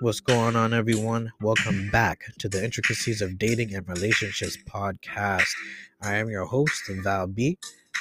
[0.00, 1.32] What's going on, everyone?
[1.40, 5.48] Welcome back to the Intricacies of Dating and Relationships podcast.
[6.02, 7.58] I am your host, Val B.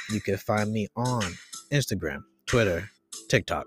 [0.10, 1.24] You can find me on
[1.72, 2.90] Instagram, Twitter,
[3.30, 3.66] TikTok.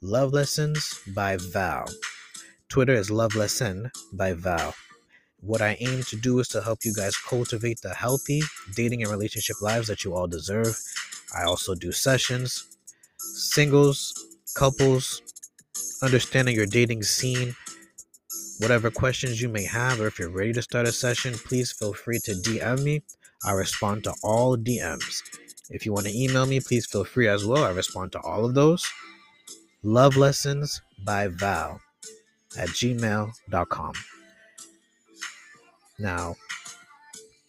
[0.00, 1.86] Love Lessons by Val.
[2.68, 4.74] Twitter is Love Lesson by Val.
[5.40, 8.42] What I aim to do is to help you guys cultivate the healthy
[8.74, 10.76] dating and relationship lives that you all deserve.
[11.36, 12.76] I also do sessions,
[13.18, 14.14] singles,
[14.54, 15.22] couples,
[16.02, 17.54] understanding your dating scene.
[18.58, 21.92] Whatever questions you may have, or if you're ready to start a session, please feel
[21.92, 23.02] free to DM me.
[23.44, 25.22] I respond to all DMs.
[25.68, 27.64] If you want to email me, please feel free as well.
[27.64, 28.84] I respond to all of those.
[29.82, 31.80] Love Lessons by Val
[32.56, 33.92] at gmail.com.
[35.98, 36.36] Now,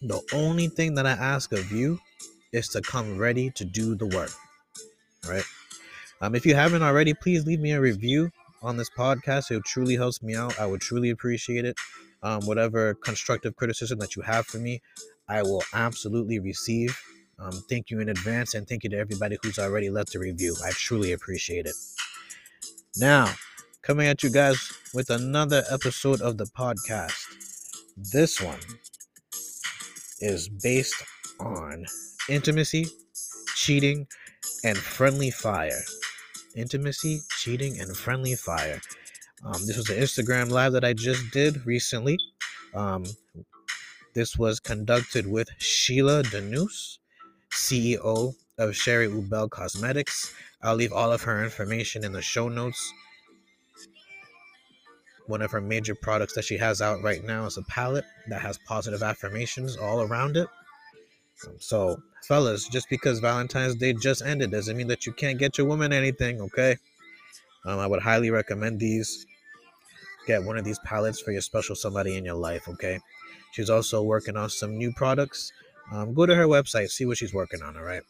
[0.02, 2.00] the only thing that I ask of you
[2.52, 4.32] is to come ready to do the work.
[5.27, 5.44] Right?
[6.21, 8.32] Um, if you haven't already, please leave me a review
[8.63, 9.52] on this podcast.
[9.52, 10.60] It truly helps me out.
[10.60, 11.76] I would truly appreciate it.
[12.24, 14.82] Um, whatever constructive criticism that you have for me,
[15.30, 16.99] I will absolutely receive.
[17.40, 20.55] Um, thank you in advance, and thank you to everybody who's already left a review.
[20.66, 21.76] I truly appreciate it.
[22.96, 23.32] Now,
[23.84, 27.57] coming at you guys with another episode of the podcast.
[27.98, 28.59] This one
[30.20, 31.03] is based
[31.40, 31.85] on
[32.29, 32.87] intimacy,
[33.55, 34.07] cheating,
[34.63, 35.84] and friendly fire
[36.57, 38.81] intimacy, cheating, and friendly fire.
[39.45, 42.18] Um, this was an Instagram live that I just did recently.
[42.73, 43.05] Um,
[44.15, 46.98] this was conducted with Sheila Deneus,
[47.53, 50.34] CEO of Cheri Ou Bel Cosmetics.
[50.63, 52.91] I'll leave all of her information in the show notes.
[55.28, 58.42] One of her major products that she has out right now is a palette that
[58.42, 60.48] has positive affirmations all around it.
[61.60, 65.68] So, fellas, just because Valentine's Day just ended doesn't mean that you can't get your
[65.68, 66.78] woman anything, okay?
[67.66, 69.26] Um, I would highly recommend these.
[70.26, 73.00] Get one of these palettes for your special somebody in your life, okay?
[73.52, 75.52] She's also working on some new products.
[75.92, 78.04] Um, go to her website, see what she's working on, all right?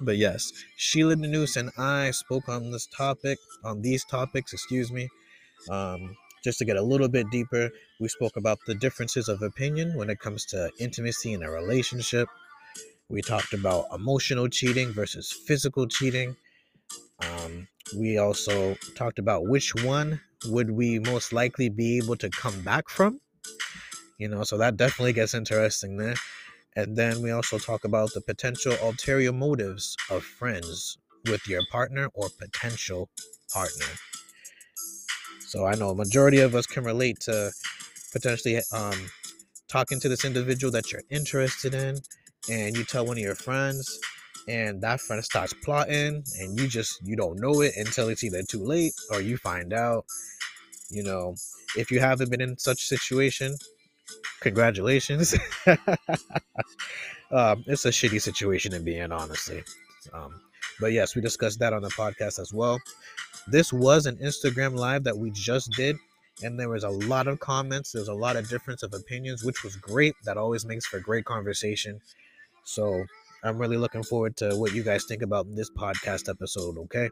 [0.00, 5.08] But yes, Sheila Deneus and I spoke on this topic, on these topics, excuse me.
[5.70, 9.96] Um, just to get a little bit deeper, we spoke about the differences of opinion
[9.96, 12.28] when it comes to intimacy in a relationship.
[13.08, 16.36] We talked about emotional cheating versus physical cheating.
[17.20, 17.66] Um,
[17.96, 22.90] we also talked about which one would we most likely be able to come back
[22.90, 23.20] from.
[24.18, 26.14] You know, so that definitely gets interesting there.
[26.76, 32.08] And then we also talk about the potential ulterior motives of friends with your partner
[32.14, 33.08] or potential
[33.52, 33.86] partner.
[35.54, 37.52] So I know a majority of us can relate to
[38.12, 39.08] potentially um,
[39.68, 42.00] talking to this individual that you're interested in
[42.50, 44.00] and you tell one of your friends
[44.48, 48.42] and that friend starts plotting and you just you don't know it until it's either
[48.42, 50.06] too late or you find out.
[50.90, 51.36] You know
[51.76, 53.56] if you haven't been in such a situation
[54.40, 55.36] congratulations.
[57.30, 59.64] Um, it's a shitty situation to be in honestly.
[60.12, 60.40] Um,
[60.78, 62.78] but yes we discussed that on the podcast as well
[63.48, 65.96] this was an instagram live that we just did
[66.42, 69.62] and there was a lot of comments there's a lot of difference of opinions which
[69.62, 72.00] was great that always makes for great conversation
[72.64, 73.04] so
[73.44, 77.10] I'm really looking forward to what you guys think about this podcast episode, okay?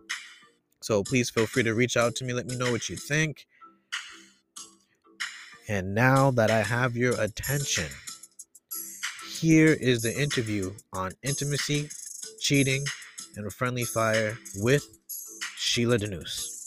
[0.81, 2.33] So please feel free to reach out to me.
[2.33, 3.47] Let me know what you think.
[5.69, 7.89] And now that I have your attention,
[9.31, 11.91] here is the interview on intimacy,
[12.41, 12.85] cheating,
[13.37, 14.87] and friendly fire with
[15.73, 16.67] Sheila Deneus.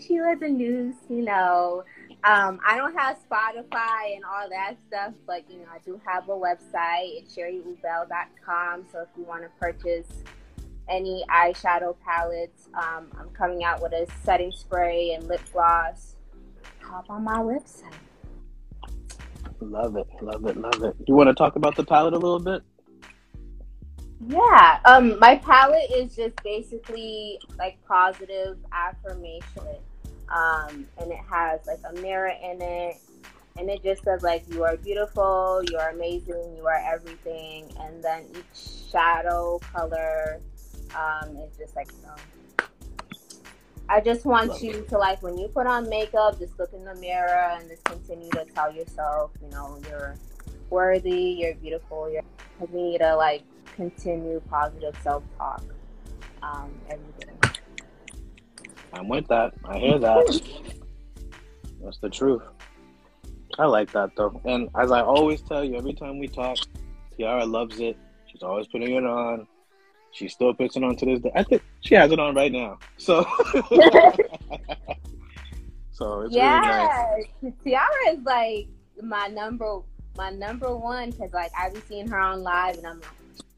[0.00, 1.82] Sheila Deneus, you know,
[2.22, 6.28] um, I don't have Spotify and all that stuff, but you know, I do have
[6.28, 7.18] a website.
[7.18, 8.86] It's cherioubel.com.
[8.92, 10.06] So if you want to purchase
[10.88, 16.14] any eyeshadow palettes, um, I'm coming out with a setting spray and lip gloss.
[16.82, 17.90] Hop on my website.
[19.58, 20.96] Love it, love it, love it.
[20.98, 22.62] Do you want to talk about the palette a little bit?
[24.26, 29.76] Yeah, um, my palette is just basically like positive affirmation.
[30.34, 32.96] Um, and it has like a mirror in it.
[33.58, 37.70] And it just says like you are beautiful you are amazing you are everything.
[37.80, 40.40] And then each shadow color
[40.94, 42.66] um, is just like you know,
[43.88, 44.88] i just want Love you it.
[44.88, 48.30] to like when you put on makeup just look in the mirror and just continue
[48.30, 50.14] to tell yourself you know you're
[50.70, 52.22] worthy you're beautiful you're
[52.60, 53.42] we need to like
[53.74, 55.62] continue positive self-talk
[56.42, 57.50] um, every day
[58.94, 59.54] I'm with that.
[59.64, 60.40] I hear that.
[61.82, 62.42] That's the truth.
[63.58, 64.40] I like that though.
[64.44, 66.58] And as I always tell you, every time we talk,
[67.16, 67.96] Tiara loves it.
[68.26, 69.46] She's always putting it on.
[70.12, 71.32] She still puts it on to this day.
[71.34, 72.78] I think she has it on right now.
[72.98, 73.22] So,
[75.90, 77.54] so it's yeah, really nice.
[77.64, 78.68] Tiara is like
[79.02, 79.80] my number
[80.16, 83.10] my number one because like I be seeing her on live and I'm like,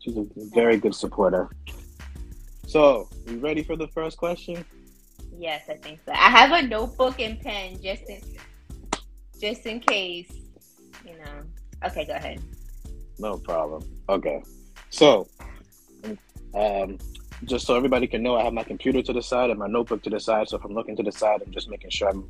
[0.07, 1.51] she's a very good supporter.
[2.67, 4.65] So, you ready for the first question?
[5.37, 6.13] Yes, I think so.
[6.13, 8.21] I have a notebook and pen just in
[9.41, 10.33] just in case,
[11.05, 11.43] you know.
[11.85, 12.41] Okay, go ahead.
[13.19, 13.83] No problem.
[14.09, 14.43] Okay.
[14.89, 15.29] So,
[16.55, 16.99] um,
[17.45, 20.03] just so everybody can know, I have my computer to the side and my notebook
[20.05, 20.49] to the side.
[20.49, 22.27] So if I'm looking to the side, I'm just making sure I'm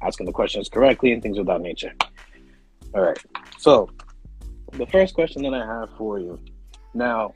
[0.00, 1.92] asking the questions correctly and things of that nature.
[2.94, 3.18] All right.
[3.58, 3.90] So,
[4.72, 6.40] the first question that I have for you
[6.96, 7.34] now,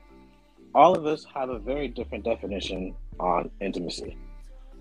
[0.73, 4.17] all of us have a very different definition on intimacy,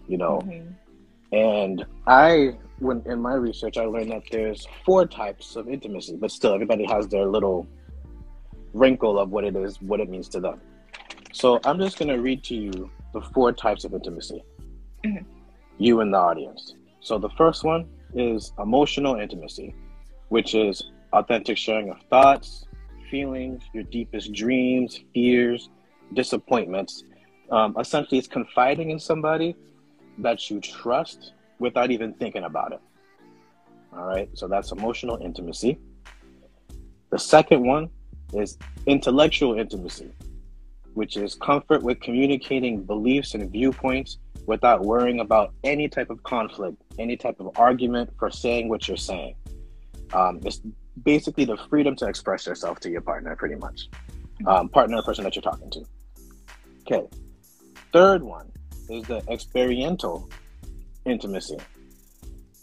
[0.09, 0.41] you know.
[0.45, 1.37] Mm-hmm.
[1.37, 6.31] And I, when in my research, I learned that there's four types of intimacy, but
[6.31, 7.69] still, everybody has their little
[8.73, 10.61] wrinkle of what it is, what it means to them.
[11.33, 14.43] So I'm just going to read to you the four types of intimacy,
[15.05, 15.25] mm-hmm.
[15.79, 16.75] you and the audience.
[17.01, 19.75] So the first one is emotional intimacy,
[20.29, 22.67] which is authentic sharing of thoughts,
[23.11, 25.69] feelings, your deepest dreams, fears,
[26.15, 27.05] disappointments.
[27.51, 29.57] Um, essentially, it's confiding in somebody
[30.19, 32.81] that you trust without even thinking about it.
[33.93, 35.79] All right, so that's emotional intimacy.
[37.11, 37.91] The second one
[38.33, 40.13] is intellectual intimacy,
[40.95, 46.77] which is comfort with communicating beliefs and viewpoints without worrying about any type of conflict,
[46.99, 49.35] any type of argument for saying what you're saying.
[50.13, 50.61] Um, it's
[51.05, 53.89] basically the freedom to express yourself to your partner, pretty much.
[54.47, 55.85] Um, partner or person that you're talking to.
[56.83, 57.07] Okay.
[57.93, 58.51] Third one
[58.89, 60.29] is the experiential
[61.05, 61.59] intimacy.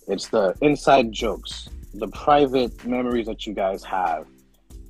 [0.07, 4.25] It's the inside jokes, the private memories that you guys have,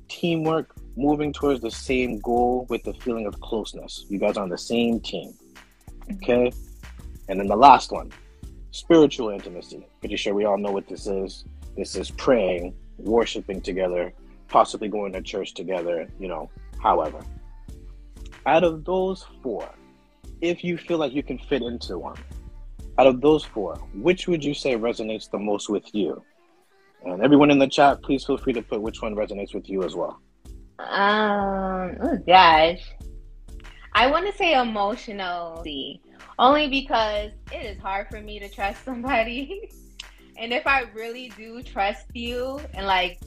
[0.08, 4.04] teamwork, moving towards the same goal with the feeling of closeness.
[4.08, 5.32] You guys are on the same team.
[6.12, 6.50] Okay?
[7.28, 8.10] And then the last one,
[8.70, 9.86] spiritual intimacy.
[10.00, 11.44] Pretty sure we all know what this is.
[11.76, 14.12] This is praying, worshiping together,
[14.48, 16.50] possibly going to church together, you know,
[16.82, 17.20] however.
[18.46, 19.68] Out of those four,
[20.40, 22.16] if you feel like you can fit into one,
[22.98, 26.22] out of those four, which would you say resonates the most with you?
[27.04, 29.84] And everyone in the chat, please feel free to put which one resonates with you
[29.84, 30.20] as well.
[30.78, 32.80] Um, oh gosh.
[33.92, 36.00] I want to say emotionally,
[36.38, 39.70] only because it is hard for me to trust somebody.
[40.38, 43.20] and if I really do trust you and like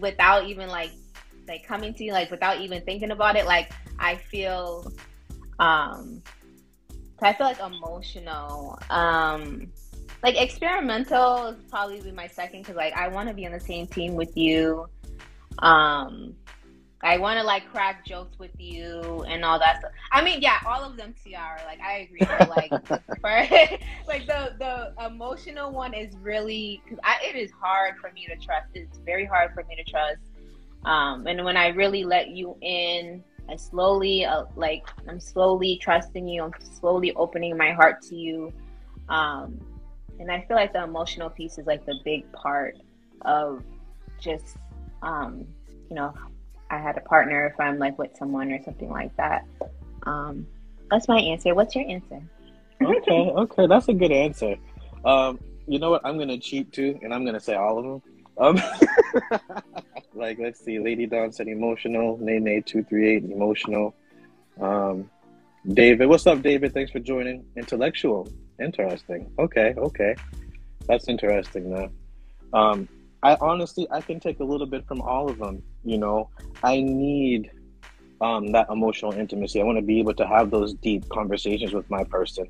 [0.00, 0.90] without even like
[1.46, 4.90] like coming to you like without even thinking about it, like I feel
[5.58, 6.22] um
[7.22, 8.78] I feel like emotional.
[8.88, 9.70] Um
[10.22, 13.86] like experimental is probably my second because like I want to be on the same
[13.86, 14.88] team with you.
[15.58, 16.34] Um
[17.02, 19.92] I want to like crack jokes with you and all that stuff.
[20.12, 21.60] I mean, yeah, all of them Tiara.
[21.64, 22.20] Like I agree.
[22.20, 22.70] But, like,
[23.20, 23.30] for,
[24.06, 28.36] like the the emotional one is really because I it is hard for me to
[28.36, 28.68] trust.
[28.74, 30.20] It's very hard for me to trust.
[30.84, 36.28] Um, and when I really let you in, I slowly uh, like I'm slowly trusting
[36.28, 36.42] you.
[36.42, 38.52] I'm slowly opening my heart to you.
[39.08, 39.58] Um,
[40.18, 42.76] and I feel like the emotional piece is like the big part
[43.22, 43.64] of
[44.20, 44.58] just
[45.02, 45.46] um,
[45.88, 46.12] you know
[46.70, 49.44] I had a partner if I'm like with someone or something like that.
[50.04, 50.46] Um,
[50.90, 51.54] that's my answer.
[51.54, 52.22] What's your answer?
[52.82, 54.56] okay, okay, that's a good answer.
[55.04, 56.02] Um, you know what?
[56.04, 58.02] I'm gonna cheat too, and I'm gonna say all of them.
[58.38, 58.62] Um,
[60.14, 62.18] like let's see, Lady Dawn said emotional.
[62.18, 63.94] Nene two three eight emotional.
[64.60, 65.10] Um,
[65.66, 66.72] David, what's up, David?
[66.72, 67.44] Thanks for joining.
[67.56, 68.28] Intellectual,
[68.60, 69.30] interesting.
[69.38, 70.14] Okay, okay,
[70.86, 71.70] that's interesting.
[71.70, 71.90] Now,
[72.52, 72.88] um,
[73.22, 75.62] I honestly I can take a little bit from all of them.
[75.84, 76.30] You know,
[76.62, 77.50] I need
[78.20, 79.60] um, that emotional intimacy.
[79.60, 82.48] I want to be able to have those deep conversations with my person.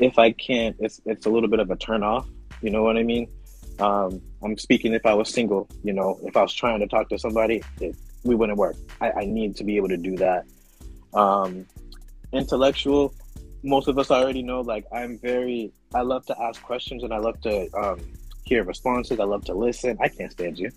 [0.00, 2.26] If I can't, it's it's a little bit of a turn off.
[2.60, 3.28] You know what I mean?
[3.78, 5.68] Um, I'm speaking if I was single.
[5.82, 8.76] You know, if I was trying to talk to somebody, it, we wouldn't work.
[9.00, 10.44] I, I, need to be able to do that.
[11.14, 11.66] Um,
[12.32, 13.14] intellectual.
[13.64, 14.60] Most of us already know.
[14.60, 15.72] Like I'm very.
[15.94, 18.00] I love to ask questions and I love to um,
[18.52, 19.18] hear responses.
[19.18, 19.96] I love to listen.
[20.00, 20.70] I can't stand you.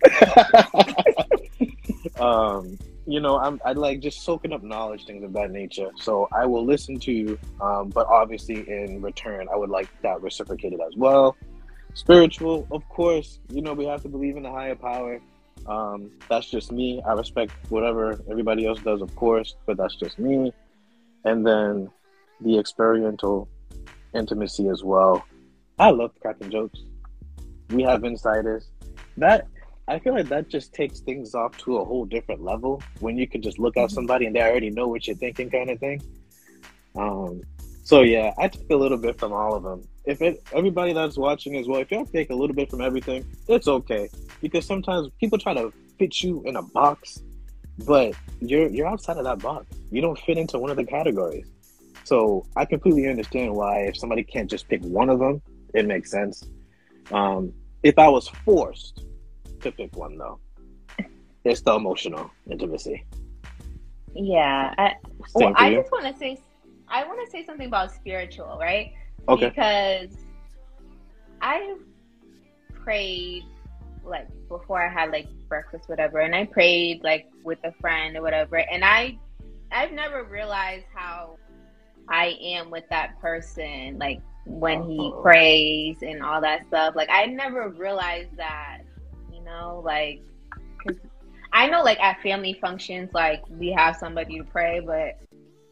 [2.24, 5.90] um, you know, I'm I like just soaking up knowledge, things of that nature.
[5.98, 10.22] So I will listen to you, um, but obviously in return, I would like that
[10.22, 11.36] reciprocated as well.
[11.94, 15.20] Spiritual, of course, you know we have to believe in the higher power.
[15.68, 17.02] Um, that's just me.
[17.06, 20.54] I respect whatever everybody else does, of course, but that's just me.
[21.26, 21.90] And then
[22.42, 23.50] the experiential
[24.14, 25.26] intimacy as well.
[25.78, 26.80] I love cracking jokes.
[27.70, 28.70] We have insiders.
[29.18, 29.48] That
[29.88, 33.28] I feel like that just takes things off to a whole different level when you
[33.28, 33.94] can just look at Mhm.
[33.94, 36.02] somebody and they already know what you're thinking, kind of thing.
[36.96, 37.42] Um,
[37.84, 39.84] so yeah, I took a little bit from all of them.
[40.06, 43.26] If it, everybody that's watching as well, if y'all take a little bit from everything,
[43.48, 44.10] it's okay
[44.42, 47.22] because sometimes people try to fit you in a box,
[47.86, 49.66] but you're you're outside of that box.
[49.92, 51.48] You don't fit into one of the categories.
[52.06, 55.42] So I completely understand why if somebody can't just pick one of them,
[55.74, 56.44] it makes sense.
[57.12, 59.06] Um, if I was forced
[59.62, 60.40] to pick one though,
[61.44, 63.06] it's the emotional intimacy.
[64.16, 64.74] Yeah.
[64.78, 64.94] I,
[65.34, 66.40] well, I just want to say,
[66.88, 68.94] I want to say something about spiritual, right?
[69.28, 69.50] Okay.
[69.50, 70.16] Because
[71.42, 71.76] I
[72.74, 73.44] prayed
[74.04, 78.22] like before I had like breakfast, whatever, and I prayed like with a friend or
[78.22, 79.18] whatever, and I,
[79.72, 81.38] I've never realized how
[82.08, 85.22] I am with that person, like when he Uh-oh.
[85.22, 86.96] prays and all that stuff.
[86.96, 88.80] Like I never realized that,
[89.32, 90.22] you know, like
[90.84, 90.98] 'cause
[91.52, 95.18] I know like at family functions, like we have somebody to pray, but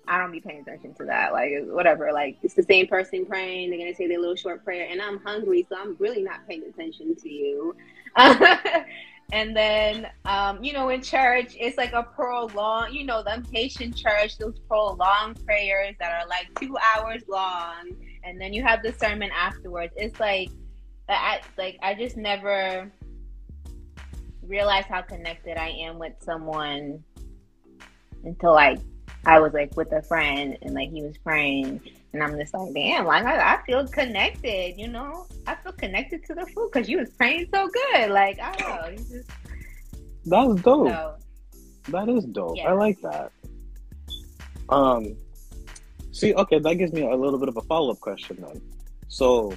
[0.07, 1.31] I don't be paying attention to that.
[1.33, 3.69] Like whatever, like it's the same person praying.
[3.69, 6.63] They're gonna say their little short prayer, and I'm hungry, so I'm really not paying
[6.63, 7.75] attention to you.
[8.17, 13.93] and then, um, you know, in church, it's like a prolonged, you know, them Haitian
[13.93, 17.91] church, those prolonged prayers that are like two hours long,
[18.23, 19.93] and then you have the sermon afterwards.
[19.95, 20.49] It's like,
[21.09, 22.91] I like I just never
[24.41, 27.03] realized how connected I am with someone
[28.23, 28.79] until like
[29.25, 31.81] I was like with a friend and like he was praying
[32.13, 36.25] and I'm just like damn like I, I feel connected you know I feel connected
[36.25, 39.29] to the food because you was praying so good like know you just
[40.25, 40.87] That's dope.
[40.89, 41.15] so
[41.89, 42.55] That is dope.
[42.55, 42.69] Yeah.
[42.69, 43.31] I like that.
[44.69, 45.15] Um,
[46.13, 48.61] see, okay, that gives me a little bit of a follow up question then.
[49.09, 49.51] So,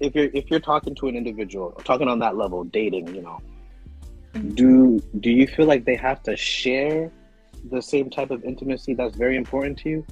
[0.00, 3.22] if you're if you're talking to an individual, or talking on that level, dating, you
[3.22, 3.38] know,
[4.34, 4.54] Mhm.
[4.54, 7.10] do do you feel like they have to share
[7.70, 10.06] the same type of intimacy that's very important to you?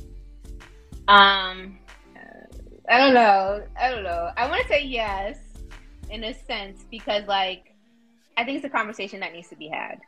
[1.08, 1.78] um
[2.88, 5.38] I don't know I don't know I want to say yes
[6.10, 7.74] in a sense because like
[8.36, 9.98] I think it's a conversation that needs to be had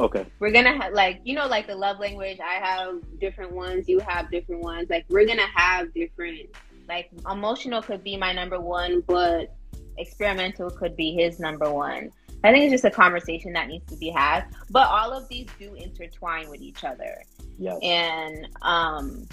[0.00, 0.24] Okay.
[0.38, 3.98] we're gonna have like you know like the love language i have different ones you
[3.98, 6.38] have different ones like we're gonna have different
[6.88, 9.54] like emotional could be my number one but
[9.96, 12.10] experimental could be his number one
[12.44, 15.48] i think it's just a conversation that needs to be had but all of these
[15.58, 17.24] do intertwine with each other
[17.58, 17.76] Yes.
[17.82, 19.26] and um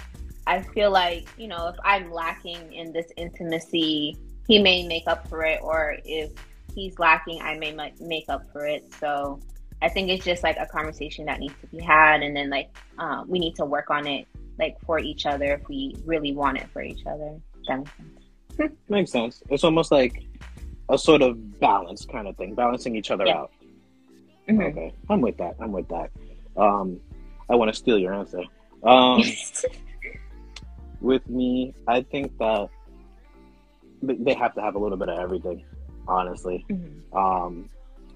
[0.48, 4.16] i feel like you know if i'm lacking in this intimacy
[4.48, 6.32] he may make up for it or if
[6.74, 9.38] he's lacking i may ma- make up for it so
[9.82, 12.68] i think it's just like a conversation that needs to be had and then like
[12.98, 14.26] um, we need to work on it
[14.58, 17.90] like for each other if we really want it for each other that makes
[18.58, 19.42] sense Makes sense.
[19.50, 20.22] It's almost like
[20.88, 23.40] a sort of balance kind of thing, balancing each other Yeah.
[23.40, 23.50] out.
[24.48, 24.70] Mhm.
[24.70, 24.94] Okay.
[25.10, 25.56] I'm with that.
[25.60, 26.10] I'm with that.
[26.56, 26.98] Um,
[27.50, 28.42] I want to steal your answer.
[28.82, 29.22] Um,
[31.02, 32.70] with me, I think that
[34.02, 35.62] they have to have a little bit of everything,
[36.08, 36.64] honestly.
[36.70, 37.14] Mhm.
[37.14, 37.68] Um,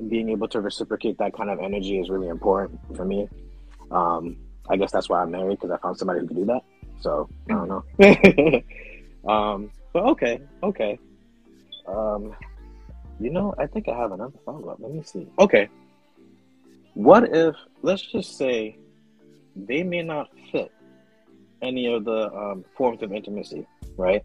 [0.08, 3.28] being able to reciprocate that kind of energy is really important for me.
[3.90, 4.36] Um,
[4.68, 6.62] I guess that's why I'm married because I found somebody who can do that.
[7.00, 8.62] So I don't know.
[9.32, 10.98] um, but okay, okay.
[11.86, 12.34] Um,
[13.18, 14.78] you know, I think I have another follow up.
[14.80, 15.26] Let me see.
[15.38, 15.68] Okay.
[16.94, 18.76] What if, let's just say,
[19.54, 20.72] they may not fit
[21.62, 23.66] any of the um, forms of intimacy,
[23.96, 24.24] right?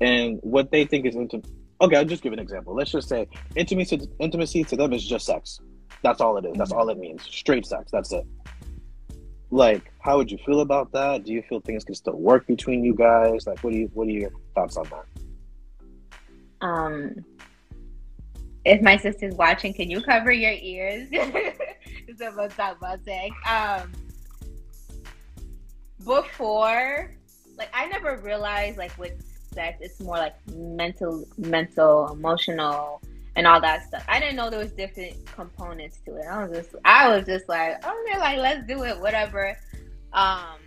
[0.00, 1.46] And what they think is intimate.
[1.80, 2.74] Okay, I'll just give an example.
[2.74, 5.60] Let's just say intimacy, intimacy to them is just sex.
[6.02, 6.56] That's all it is.
[6.56, 7.22] That's all it means.
[7.22, 7.90] Straight sex.
[7.90, 8.24] That's it.
[9.50, 11.24] Like, how would you feel about that?
[11.24, 13.46] Do you feel things can still work between you guys?
[13.46, 15.04] Like, what do you, what are your thoughts on that?
[16.62, 17.14] um
[18.64, 23.30] if my sister's watching can you cover your ears It's about talk about sex.
[23.46, 23.92] um
[26.04, 27.12] before
[27.58, 29.22] like i never realized like with
[29.56, 33.02] sex it's more like mental mental emotional
[33.34, 36.56] and all that stuff i didn't know there was different components to it i was
[36.56, 39.56] just i was just like okay like let's do it whatever
[40.12, 40.58] um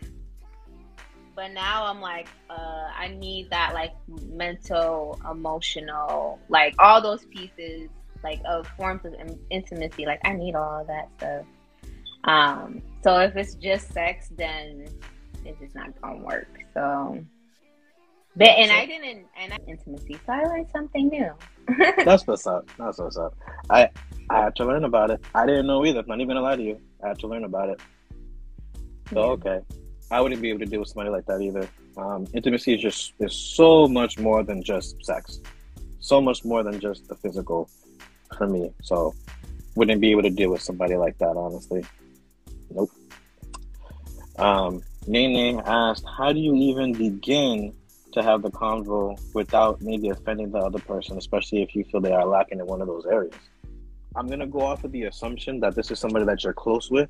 [1.39, 3.93] but now I'm like, uh, I need that like
[4.25, 7.89] mental, emotional, like all those pieces,
[8.25, 10.05] like of forms of in- intimacy.
[10.05, 11.45] Like I need all that stuff.
[12.25, 14.85] Um, so if it's just sex, then
[15.45, 16.49] it's just not gonna work.
[16.73, 17.23] So,
[18.39, 20.15] but and I didn't, and I, intimacy.
[20.25, 21.31] So I learned something new.
[22.05, 22.67] That's what's up.
[22.79, 23.35] That's what's up.
[23.69, 23.89] I
[24.29, 25.21] I had to learn about it.
[25.35, 26.03] I didn't know either.
[26.07, 26.77] Not even gonna lie to you.
[27.03, 27.79] I had to learn about it.
[29.13, 29.31] So Yeah.
[29.35, 29.59] okay,
[30.11, 31.67] I wouldn't be able to deal with somebody like that either.
[31.97, 35.39] Um, intimacy is just is so much more than just sex.
[36.01, 37.69] so much more than just the physical
[38.37, 38.71] for me.
[38.81, 39.13] So
[39.75, 41.83] wouldn't be able to deal with somebody like that, honestly.
[42.71, 42.89] Nope.
[44.37, 47.73] Um, Nene asked, how do you even begin
[48.11, 52.11] to have the convo without maybe offending the other person, especially if you feel they
[52.11, 53.35] are lacking in one of those areas?
[54.15, 57.09] I'm gonna go off of the assumption that this is somebody that you're close with,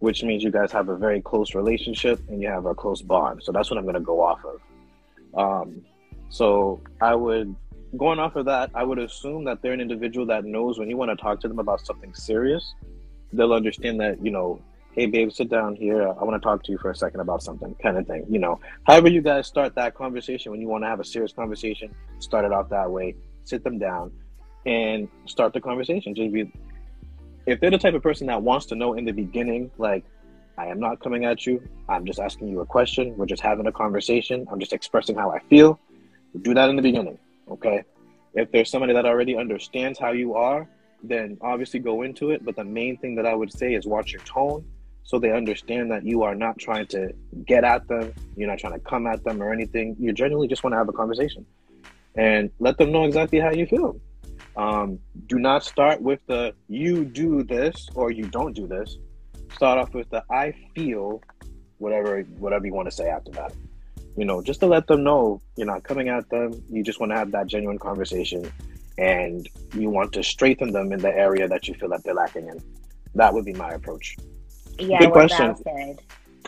[0.00, 3.42] which means you guys have a very close relationship and you have a close bond.
[3.42, 4.60] So that's what I'm gonna go off of.
[5.38, 5.82] Um,
[6.28, 7.54] so I would,
[7.96, 10.96] going off of that, I would assume that they're an individual that knows when you
[10.96, 12.74] want to talk to them about something serious,
[13.32, 14.60] they'll understand that you know,
[14.96, 16.08] hey babe, sit down here.
[16.08, 18.24] I want to talk to you for a second about something, kind of thing.
[18.30, 21.32] You know, however you guys start that conversation when you want to have a serious
[21.34, 23.14] conversation, start it off that way.
[23.44, 24.10] Sit them down
[24.64, 26.14] and start the conversation.
[26.14, 26.50] Just be,
[27.44, 30.02] if they're the type of person that wants to know in the beginning, like,
[30.56, 31.62] I am not coming at you.
[31.90, 33.14] I'm just asking you a question.
[33.18, 34.46] We're just having a conversation.
[34.50, 35.78] I'm just expressing how I feel.
[36.40, 37.18] Do that in the beginning,
[37.50, 37.84] okay?
[38.32, 40.66] If there's somebody that already understands how you are,
[41.02, 42.42] then obviously go into it.
[42.46, 44.64] But the main thing that I would say is watch your tone
[45.06, 47.12] so they understand that you are not trying to
[47.46, 48.12] get at them.
[48.36, 49.94] You're not trying to come at them or anything.
[50.00, 51.46] You genuinely just want to have a conversation
[52.16, 54.00] and let them know exactly how you feel.
[54.56, 54.98] Um,
[55.28, 58.96] do not start with the you do this or you don't do this.
[59.54, 61.22] Start off with the I feel
[61.78, 63.52] whatever whatever you want to say after that.
[64.16, 66.60] You know, just to let them know you're not coming at them.
[66.68, 68.50] You just want to have that genuine conversation
[68.98, 72.48] and you want to strengthen them in the area that you feel that they're lacking
[72.48, 72.60] in.
[73.14, 74.16] That would be my approach.
[74.78, 75.56] Yeah, Good question.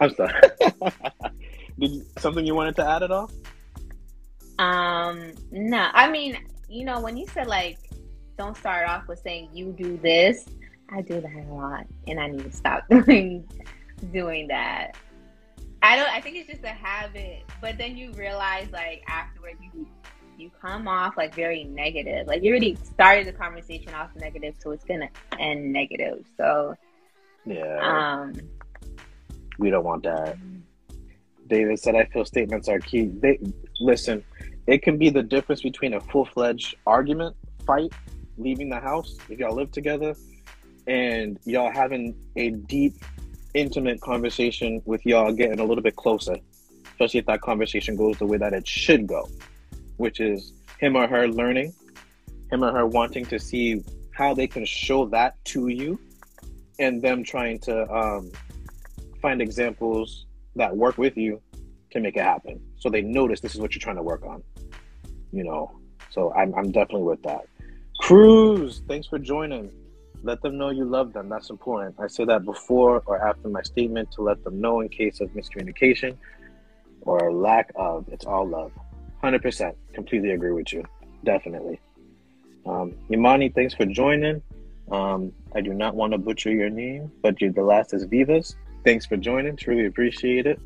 [0.00, 0.32] I'm sorry.
[1.78, 3.30] Did you, something you wanted to add at all?
[4.58, 5.88] Um, no.
[5.92, 7.78] I mean, you know, when you said like
[8.38, 10.47] don't start off with saying you do this.
[10.90, 13.47] I do that a lot, and I need to stop doing
[14.12, 14.97] doing that.
[15.82, 16.08] I don't.
[16.08, 19.87] I think it's just a habit, but then you realize, like afterwards, you
[20.38, 22.26] you come off like very negative.
[22.26, 25.08] Like you already started the conversation off negative, so it's gonna
[25.38, 26.25] end negative.
[26.37, 26.75] So
[27.45, 28.34] yeah, um,
[29.58, 30.36] we don't want that.
[31.47, 33.39] David said, "I feel statements are key." They
[33.80, 34.25] listen.
[34.67, 37.34] It can be the difference between a full fledged argument
[37.67, 37.93] fight
[38.39, 40.15] leaving the house, if y'all live together,
[40.86, 42.95] and y'all having a deep,
[43.54, 46.36] intimate conversation with y'all getting a little bit closer,
[46.93, 49.28] especially if that conversation goes the way that it should go,
[49.97, 51.75] which is him or her learning,
[52.50, 55.99] him or her wanting to see how they can show that to you,
[56.78, 58.30] and them trying to um,
[59.21, 61.41] find examples that work with you
[61.93, 62.60] to make it happen.
[62.76, 64.43] So they notice this is what you're trying to work on,
[65.32, 65.78] you know.
[66.10, 67.47] So I'm, I'm definitely with that.
[68.00, 69.71] Cruz, thanks for joining.
[70.23, 71.28] Let them know you love them.
[71.28, 71.97] That's important.
[71.99, 75.30] I say that before or after my statement to let them know in case of
[75.30, 76.17] miscommunication
[77.02, 78.06] or lack of.
[78.08, 78.73] It's all love.
[79.23, 79.75] 100%.
[79.95, 80.84] Completely agree with you.
[81.25, 81.80] Definitely.
[82.67, 84.43] Um, Imani, thanks for joining.
[84.90, 88.56] Um, I do not want to butcher your name, but you're the last is Vivas.
[88.84, 89.56] Thanks for joining.
[89.56, 90.60] Truly appreciate it.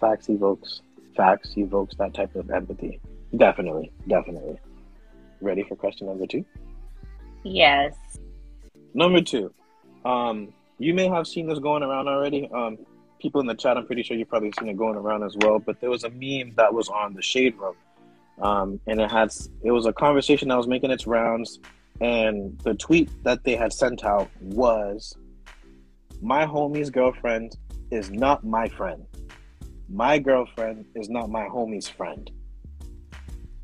[0.00, 0.82] Facts evokes
[1.16, 3.00] facts evokes that type of empathy.
[3.36, 4.58] Definitely, definitely
[5.40, 6.44] ready for question number two?
[7.42, 7.94] Yes.
[8.94, 9.52] Number two.
[10.04, 12.48] Um, you may have seen this going around already.
[12.52, 12.78] Um,
[13.20, 15.58] people in the chat, I'm pretty sure you've probably seen it going around as well.
[15.58, 17.76] But there was a meme that was on the shade room,
[18.40, 19.30] um, and it had
[19.62, 21.58] it was a conversation that was making its rounds,
[22.00, 25.16] and the tweet that they had sent out was,
[26.22, 27.56] "My homie's girlfriend
[27.90, 29.04] is not my friend.
[29.88, 32.30] My girlfriend is not my homie's friend."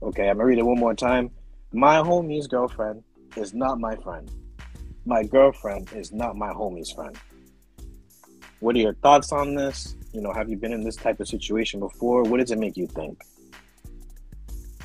[0.03, 1.31] Okay, I'm gonna read it one more time.
[1.72, 3.03] My homie's girlfriend
[3.37, 4.31] is not my friend.
[5.05, 7.16] My girlfriend is not my homie's friend.
[8.61, 9.94] What are your thoughts on this?
[10.12, 12.22] You know, have you been in this type of situation before?
[12.22, 13.22] What does it make you think?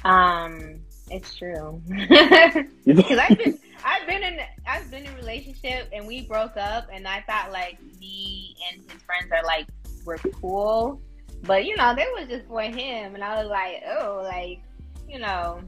[0.04, 0.81] Um,
[1.12, 1.82] it's true.
[2.86, 6.88] Because I've been I've been in I've been in a relationship and we broke up
[6.92, 9.68] and I thought like me and his friends are like
[10.06, 11.02] we're cool.
[11.44, 14.62] But you know, they was just for him and I was like, oh, like,
[15.08, 15.62] you know,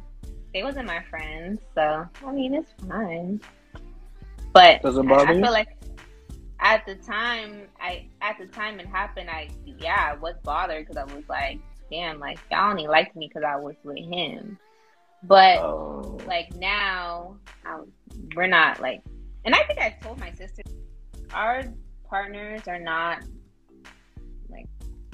[0.54, 3.42] they wasn't my friends, so I mean it's fine.
[4.54, 5.70] But does it bother I, I feel like
[6.60, 10.98] at the time, I at the time it happened, I yeah, I was bothered because
[10.98, 11.60] I was like,
[11.92, 14.58] damn, like y'all only liked me because I was with him.
[15.24, 16.20] But oh.
[16.28, 17.80] like now, I,
[18.36, 19.02] we're not like,
[19.46, 20.64] and I think I told my sister,
[21.34, 21.64] our
[22.10, 23.24] partners are not
[24.50, 24.68] like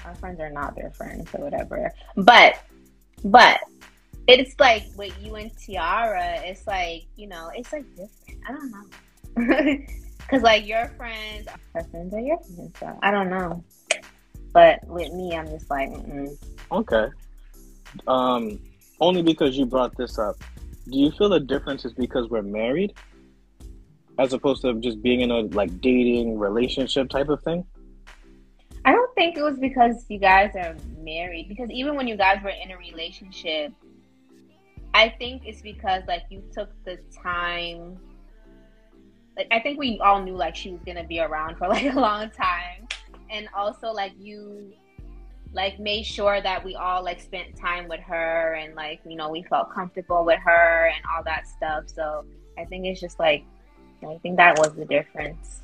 [0.06, 1.92] our friends are not their friends or whatever.
[2.16, 2.62] But
[3.24, 3.60] but
[4.28, 8.40] it's like with you and Tiara, it's like, you know, it's like different.
[8.48, 9.86] I don't know.
[10.30, 12.78] Because, like, your friends, our friends are your friends.
[12.80, 13.64] So I don't know.
[14.54, 16.38] But with me, I'm just like, mm
[16.72, 17.08] Okay.
[18.06, 18.60] Um,
[19.00, 20.36] only because you brought this up.
[20.90, 22.94] do you feel the difference is because we're married,
[24.18, 27.66] as opposed to just being in a like dating relationship type of thing?
[28.86, 31.48] I don't think it was because you guys are married.
[31.48, 33.74] Because even when you guys were in a relationship,
[34.94, 37.98] I think it's because like you took the time.
[39.38, 42.00] Like I think we all knew like she was gonna be around for like a
[42.00, 42.88] long time,
[43.30, 44.74] and also like you
[45.54, 49.30] like made sure that we all like spent time with her and like you know
[49.30, 51.86] we felt comfortable with her and all that stuff.
[51.88, 52.26] So
[52.58, 53.44] i think it's just like
[54.08, 55.62] i think that was the difference.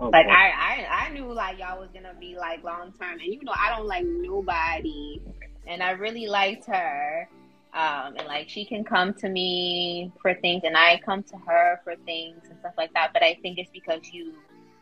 [0.00, 0.10] Okay.
[0.10, 3.12] like I, I i knew like y'all was gonna be like long term.
[3.12, 5.20] And you know i don't like nobody.
[5.66, 7.28] And i really liked her.
[7.72, 11.80] Um, and like she can come to me for things and i come to her
[11.84, 13.12] for things and stuff like that.
[13.12, 14.34] But i think it's because you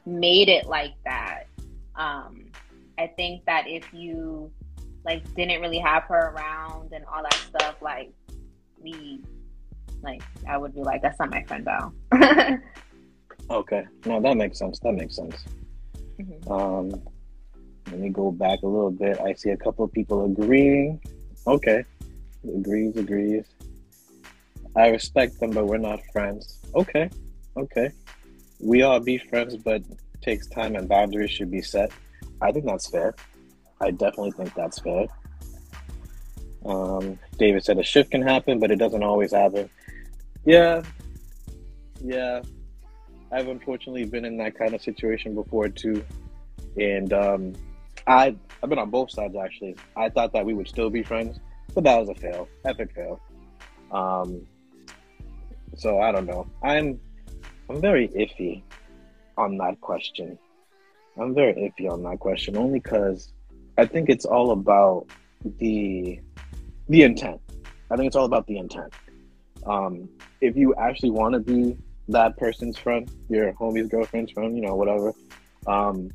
[0.07, 1.45] made it like that.
[1.95, 2.47] Um
[2.99, 4.51] I think that if you
[5.05, 8.13] like didn't really have her around and all that stuff, like
[8.81, 9.23] we
[10.03, 11.95] like I would be like, that's not my friend Val.
[13.51, 13.85] okay.
[14.07, 14.79] No, that makes sense.
[14.81, 15.45] That makes sense.
[16.21, 16.53] Mm-hmm.
[16.53, 17.03] Um
[17.91, 19.21] let me go back a little bit.
[19.21, 21.01] I see a couple of people agreeing.
[21.47, 21.85] Okay.
[22.45, 23.45] Agrees, agrees.
[24.77, 26.59] I respect them, but we're not friends.
[26.75, 27.11] Okay.
[27.57, 27.91] Okay.
[28.61, 29.83] We all be friends, but
[30.23, 31.91] takes time and boundaries should be set.
[32.43, 33.15] I think that's fair.
[33.81, 35.07] I definitely think that's fair.
[36.65, 39.69] Um, David said a shift can happen, but it doesn't always happen.
[40.45, 40.83] Yeah,
[42.03, 42.43] yeah.
[43.33, 46.05] I've unfortunately been in that kind of situation before too,
[46.77, 47.53] and um,
[48.07, 49.77] I I've been on both sides actually.
[49.97, 51.39] I thought that we would still be friends,
[51.75, 53.21] but that was a fail, epic fail.
[53.91, 54.47] Um,
[55.77, 56.47] so I don't know.
[56.63, 57.01] I'm
[57.71, 58.63] I'm very iffy
[59.39, 60.39] on that question.
[61.19, 63.33] I'm very iffy on that question, only because
[63.77, 65.07] I think it's all about
[65.59, 66.21] the
[66.89, 67.41] the intent.
[67.91, 68.93] I think it's all about the intent.
[69.67, 70.09] Um,
[70.41, 71.77] if you actually want to be
[72.09, 75.13] that person's friend, your homie's girlfriend's friend, you know, whatever.
[75.67, 76.11] Um,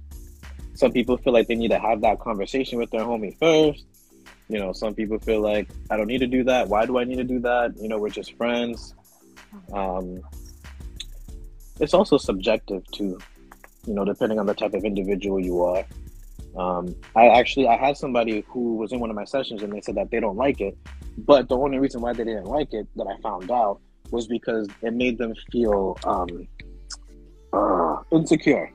[0.73, 3.85] some people feel like they need to have that conversation with their homie first.
[4.49, 6.67] You know, some people feel like I don't need to do that.
[6.67, 7.75] Why do I need to do that?
[7.77, 8.93] You know, we're just friends.
[9.73, 10.21] Um,
[11.79, 13.19] it's also subjective too
[13.87, 15.85] you know, depending on the type of individual you are.
[16.57, 19.81] Um, I actually I had somebody who was in one of my sessions and they
[19.81, 20.77] said that they don't like it,
[21.17, 23.79] but the only reason why they didn't like it that I found out
[24.11, 26.47] was because it made them feel um,
[27.53, 28.71] uh, insecure.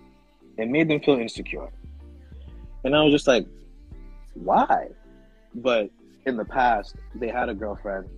[0.59, 1.71] It made them feel insecure,
[2.85, 3.47] and I was just like,
[4.35, 4.89] why?
[5.55, 5.91] But
[6.27, 8.09] in the past, they had a girlfriend.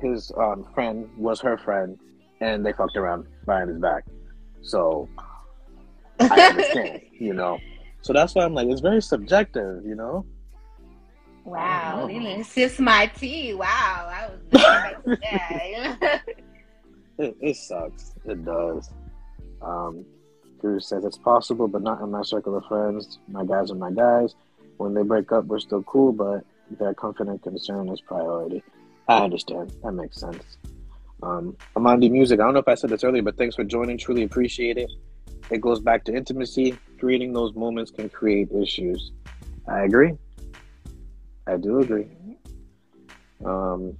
[0.00, 1.98] His um, friend was her friend,
[2.40, 4.04] and they fucked around behind his back.
[4.62, 5.08] So
[6.30, 7.58] I understand, you know.
[8.02, 10.26] So that's why I'm like, it's very subjective, you know.
[11.44, 13.54] Wow, you know, sips my tea.
[13.54, 14.40] Wow, I was
[17.18, 18.12] it, it sucks.
[18.24, 18.90] It does.
[19.60, 20.04] Um,
[20.60, 23.18] Cruz says it's possible, but not in my circle of friends.
[23.28, 24.34] My guys are my guys.
[24.76, 26.44] When they break up, we're still cool, but
[26.78, 28.62] their comfort and concern is priority.
[29.08, 29.72] I understand.
[29.82, 30.58] That makes sense.
[31.22, 32.38] Um, Amandi Music.
[32.40, 33.98] I don't know if I said this earlier, but thanks for joining.
[33.98, 34.90] Truly appreciate it
[35.50, 36.78] it goes back to intimacy.
[36.98, 39.12] Creating those moments can create issues.
[39.68, 40.12] I agree.
[41.46, 42.06] I do agree.
[43.44, 43.96] Um,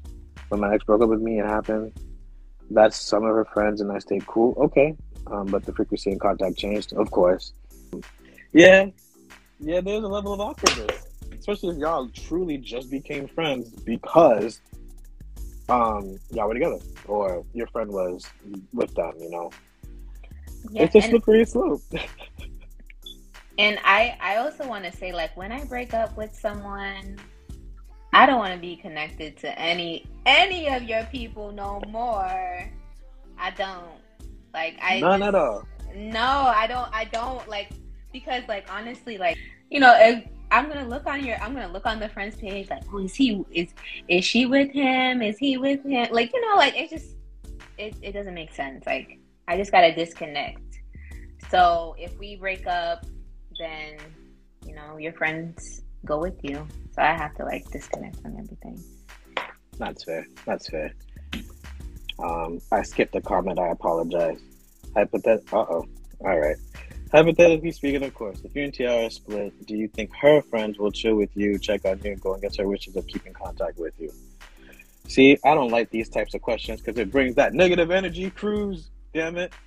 [0.48, 1.92] when my ex broke up with me, it happened.
[2.70, 4.55] That's some of her friends, and I stayed cool.
[4.57, 4.94] Okay,
[5.26, 7.52] um, but the frequency and contact changed, of course.
[8.52, 8.87] Yeah,
[9.61, 9.81] yeah.
[9.81, 11.07] There's a level of awkwardness,
[11.38, 14.61] especially if y'all truly just became friends because
[15.68, 18.24] um y'all were together, or your friend was
[18.72, 19.12] with them.
[19.18, 19.50] You know,
[20.70, 21.83] yeah, it's a slippery slope.
[23.59, 27.18] and I, I also want to say, like, when I break up with someone,
[28.12, 32.70] I don't want to be connected to any any of your people no more.
[33.38, 33.87] I don't
[34.53, 34.77] like.
[34.83, 35.66] I none just, at all.
[35.94, 36.88] No, I don't.
[36.92, 37.70] I don't like
[38.12, 39.38] because, like, honestly, like,
[39.70, 42.68] you know, if I'm gonna look on your, I'm gonna look on the friends page,
[42.68, 43.68] like, oh, is he is
[44.09, 45.22] is she with him?
[45.22, 46.09] Is he with him?
[46.12, 47.16] Like, you know, like it just
[47.79, 48.85] it it doesn't make sense.
[48.85, 49.18] Like
[49.52, 50.62] I just gotta disconnect.
[51.50, 53.04] So if we break up,
[53.60, 53.98] then
[54.64, 56.66] you know your friends go with you.
[56.92, 58.82] So I have to like disconnect from everything.
[59.76, 60.26] That's fair.
[60.46, 60.94] That's fair.
[62.18, 63.58] Um, I skipped a comment.
[63.58, 64.40] I apologize.
[64.96, 65.52] Hypothet.
[65.52, 65.84] Uh oh.
[66.24, 66.56] All right.
[67.12, 70.92] Hypothetically speaking, of course, if you and Tiara split, do you think her friends will
[70.92, 73.92] chill with you, check on you, go and get her wishes of keeping contact with
[74.00, 74.10] you?
[75.08, 78.30] See, I don't like these types of questions because it brings that negative energy.
[78.30, 79.53] Cruz damn it.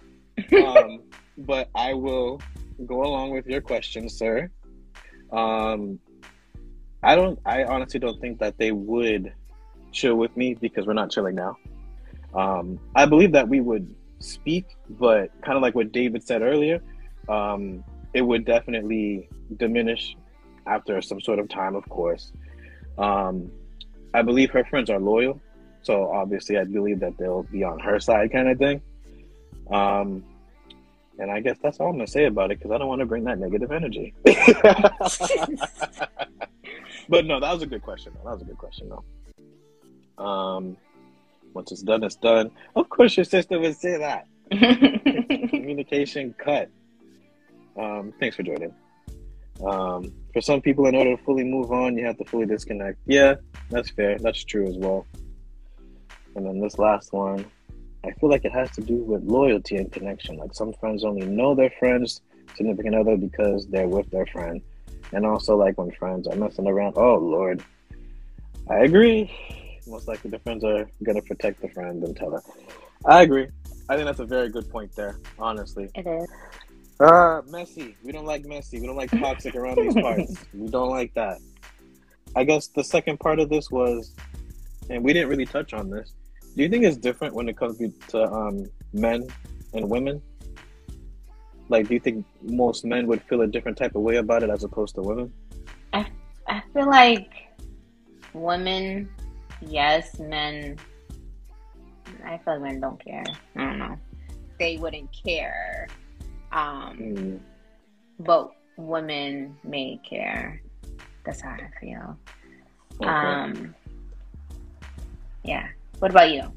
[0.53, 1.01] Um,
[1.37, 2.41] but I will
[2.85, 4.49] go along with your question, sir.
[5.31, 5.97] Um,
[7.01, 7.39] I don't.
[7.45, 9.31] I honestly don't think that they would
[9.93, 11.57] chill with me because we're not chilling now.
[12.33, 16.81] Um, I believe that we would speak, but kind of like what David said earlier,
[17.29, 20.17] um, it would definitely diminish
[20.67, 22.33] after some sort of time, of course.
[22.97, 23.51] Um,
[24.13, 25.41] I believe her friends are loyal,
[25.81, 28.81] so obviously I believe that they'll be on her side, kind of thing.
[29.71, 30.23] Um,
[31.17, 33.05] and I guess that's all I'm gonna say about it because I don't want to
[33.05, 34.13] bring that negative energy.
[37.09, 38.13] but no, that was a good question.
[38.15, 38.29] Though.
[38.29, 39.03] That was a good question, though.
[40.23, 40.77] Um,
[41.53, 42.51] once it's done, it's done.
[42.75, 44.27] Of course, your sister would say that.
[45.49, 46.69] Communication cut.
[47.77, 48.73] Um, thanks for joining.
[49.65, 52.99] Um, for some people, in order to fully move on, you have to fully disconnect.
[53.05, 53.35] Yeah,
[53.69, 54.17] that's fair.
[54.19, 55.07] That's true as well.
[56.35, 57.45] And then this last one,
[58.05, 60.37] I feel like it has to do with loyalty and connection.
[60.37, 62.21] Like some friends only know their friends,
[62.55, 64.61] significant other, because they're with their friend.
[65.11, 67.63] And also, like when friends are messing around, oh Lord,
[68.69, 69.31] I agree.
[69.87, 72.41] Most likely, the friends are gonna protect the friend and tell her.
[73.05, 73.47] I agree.
[73.89, 75.19] I think that's a very good point there.
[75.37, 76.27] Honestly, It is.
[76.99, 77.95] uh, messy.
[78.03, 78.79] We don't like messy.
[78.79, 80.33] We don't like toxic around these parts.
[80.53, 81.39] We don't like that.
[82.35, 84.13] I guess the second part of this was,
[84.89, 86.11] and we didn't really touch on this.
[86.55, 87.77] Do you think it's different when it comes
[88.09, 89.27] to um, men
[89.73, 90.21] and women?
[91.67, 94.49] Like, do you think most men would feel a different type of way about it
[94.49, 95.33] as opposed to women?
[95.93, 96.05] I
[96.47, 97.29] I feel like
[98.33, 99.09] women,
[99.61, 100.77] yes, men.
[102.23, 103.23] I feel like men don't care.
[103.55, 103.97] I don't know.
[104.59, 105.87] They wouldn't care.
[106.51, 107.39] Um, Mm,
[108.19, 110.61] but women may care.
[111.25, 112.17] That's how I feel.
[113.01, 113.09] okay.
[113.09, 113.75] Um,
[115.43, 115.67] yeah.
[115.99, 116.51] What about you?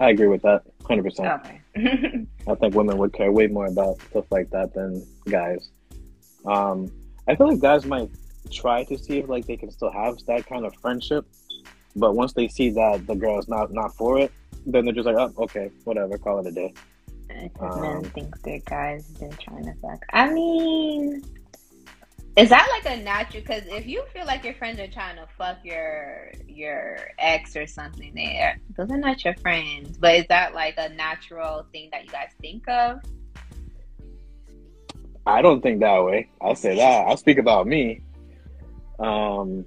[0.00, 1.40] I agree with that, hundred percent.
[1.44, 1.60] Okay.
[2.48, 5.70] I think women would care way more about stuff like that than guys.
[6.46, 6.90] Um,
[7.28, 8.10] I feel like guys might
[8.50, 11.26] try to see if like they can still have that kind of friendship,
[11.96, 14.32] but once they see that the girl is not not for it,
[14.66, 16.74] then they're just like, oh, okay, whatever, call it a day.
[17.28, 20.04] Because Um, men think their guys been trying to fuck.
[20.10, 21.22] I mean,
[22.36, 23.42] is that like a natural?
[23.42, 27.66] Because if you feel like your friends are trying to fuck your your ex or
[27.66, 29.96] something, there, those are not your friends.
[29.98, 32.98] But is that like a natural thing that you guys think of?
[35.26, 36.28] I don't think that way.
[36.40, 37.06] I'll say that.
[37.06, 38.02] I'll speak about me.
[38.98, 39.64] Um,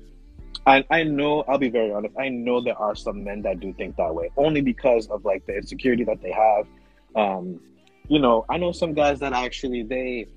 [0.65, 1.43] I I know.
[1.47, 2.15] I'll be very honest.
[2.19, 5.45] I know there are some men that do think that way, only because of like
[5.45, 6.67] the insecurity that they have.
[7.15, 7.61] Um,
[8.09, 10.27] you know, I know some guys that actually they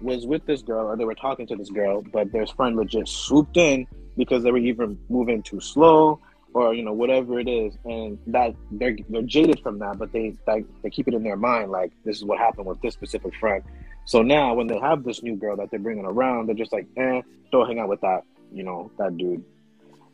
[0.00, 3.08] was with this girl or they were talking to this girl, but their friend legit
[3.08, 6.20] swooped in because they were even moving too slow
[6.54, 10.34] or you know whatever it is, and that they're they're jaded from that, but they
[10.46, 13.34] they, they keep it in their mind like this is what happened with this specific
[13.36, 13.62] friend.
[14.06, 16.86] So now when they have this new girl that they're bringing around, they're just like,
[16.96, 19.44] eh, don't hang out with that, you know, that dude.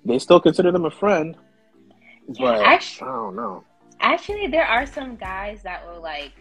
[0.04, 1.36] They still consider them a friend,
[2.38, 3.64] but actually, I don't know.
[4.00, 6.32] Actually, there are some guys that will like,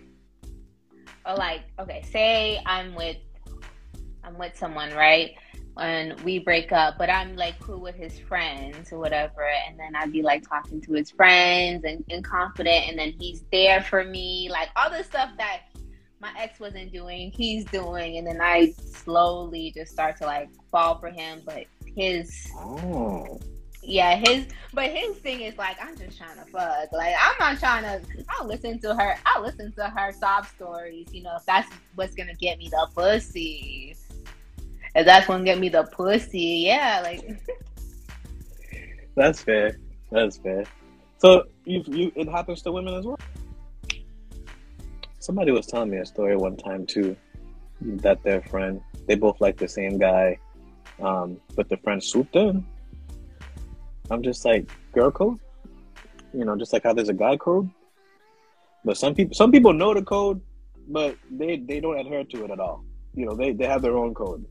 [1.26, 3.18] or like, okay, say I'm with,
[4.30, 5.32] I'm with someone, right?
[5.78, 9.96] And we break up, but I'm like cool with his friends or whatever, and then
[9.96, 14.04] I'd be like talking to his friends and, and confident, and then he's there for
[14.04, 15.62] me, like all the stuff that
[16.20, 21.00] my ex wasn't doing, he's doing, and then I slowly just start to like fall
[21.00, 21.66] for him, but
[21.96, 23.40] his Oh,
[23.82, 26.92] yeah, his but his thing is like I'm just trying to fuck.
[26.92, 28.02] Like I'm not trying to.
[28.30, 29.16] I'll listen to her.
[29.26, 31.08] I'll listen to her sob stories.
[31.14, 33.96] You know, if that's what's gonna get me the pussy.
[35.00, 37.00] If that's gonna get me the pussy, yeah.
[37.02, 37.42] Like
[39.16, 39.80] that's fair.
[40.12, 40.66] That's fair.
[41.20, 43.18] So you you it happens to women as well.
[45.20, 47.16] Somebody was telling me a story one time too,
[47.80, 50.38] that their friend they both like the same guy,
[51.02, 52.66] um, but the friend swooped in.
[54.12, 55.40] I'm just like girl code,
[56.34, 57.70] you know, just like how there's a guy code.
[58.84, 60.42] But some people some people know the code,
[60.90, 62.84] but they they don't adhere to it at all.
[63.14, 64.46] You know, they they have their own code.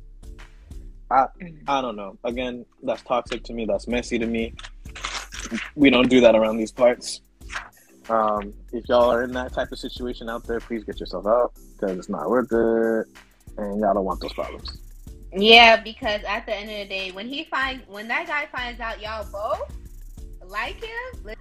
[1.10, 1.26] I
[1.66, 2.18] I don't know.
[2.24, 3.64] Again, that's toxic to me.
[3.66, 4.54] That's messy to me.
[5.74, 7.20] We don't do that around these parts.
[8.10, 11.52] Um, if y'all are in that type of situation out there, please get yourself out
[11.78, 13.06] because it's not worth it,
[13.58, 14.78] and y'all don't want those problems.
[15.36, 18.80] yeah, because at the end of the day, when he finds when that guy finds
[18.80, 19.70] out y'all both
[20.46, 21.34] like him,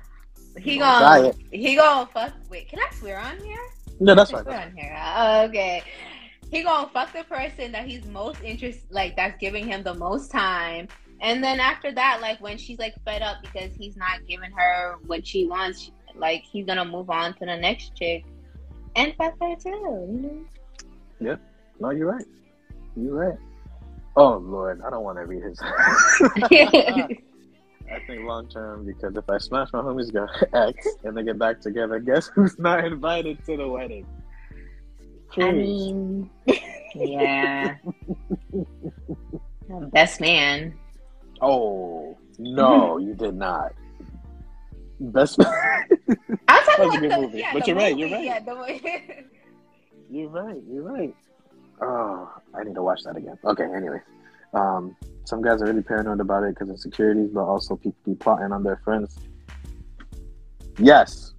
[0.60, 2.34] he gonna he gonna fuck.
[2.50, 3.60] Wait, can I swear on here?
[4.00, 4.54] No, that's Let's fine.
[4.54, 4.98] put on here.
[5.00, 5.84] Oh, okay.
[6.52, 10.32] He gonna fuck the person that he's most interested, like that's giving him the most
[10.32, 10.88] time,
[11.20, 14.98] and then after that, like when she's like fed up because he's not giving her
[15.08, 18.24] what she wants, like he's gonna move on to the next chick
[18.96, 20.46] and fuck her too.
[21.20, 21.38] You know?
[21.80, 22.26] No, you're right.
[22.96, 23.38] You're right.
[24.16, 25.60] Oh Lord, I don't want to read his.
[27.90, 31.40] I think long term because if I smash my homie's girl ex and they get
[31.40, 34.06] back together, guess who's not invited to the wedding?
[35.36, 36.30] I mean,
[36.96, 37.76] yeah.
[39.92, 40.74] Best man.
[41.42, 43.74] oh no, you did not.
[45.00, 45.38] Best.
[45.38, 45.48] man.
[45.50, 47.40] I'm talking That's a about good the, movie.
[47.40, 48.24] Yeah, But you're right, you're right.
[48.24, 48.82] Yeah, the movie.
[50.10, 50.62] you're right.
[50.68, 51.16] You're right.
[51.82, 53.38] Oh, I need to watch that again.
[53.46, 53.66] Okay.
[53.76, 54.02] Anyway,
[54.54, 58.52] um, some guys are really paranoid about it because insecurities, but also people be plotting
[58.52, 59.20] on their friends.
[60.80, 61.34] Yes.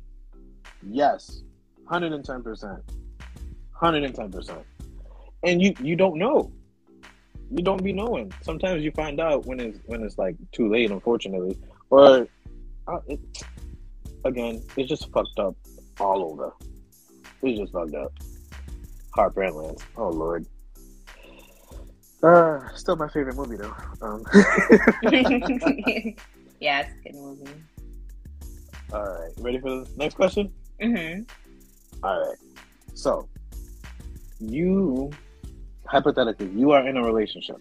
[0.88, 1.42] Yes.
[1.86, 2.80] Hundred and ten percent.
[3.78, 4.64] Hundred and ten percent.
[5.44, 6.50] And you you don't know.
[7.50, 8.32] You don't be knowing.
[8.42, 11.56] Sometimes you find out when it's when it's like too late, unfortunately,
[11.90, 12.26] or
[12.88, 13.20] uh, it,
[14.24, 15.54] again, it's just fucked up
[16.00, 16.52] all over.
[17.42, 18.12] It's just fucked up.
[19.14, 19.80] Heart Brandland.
[19.96, 20.44] Oh lord.
[22.20, 23.74] Uh, still my favorite movie though.
[24.02, 24.24] Um,
[26.60, 27.52] yeah, it's a good movie.
[28.92, 30.52] all right, ready for the next question?
[30.82, 31.22] Mm-hmm.
[32.02, 32.36] All right.
[32.94, 33.28] So,
[34.40, 35.10] you
[35.86, 37.56] hypothetically, you are in a relationship.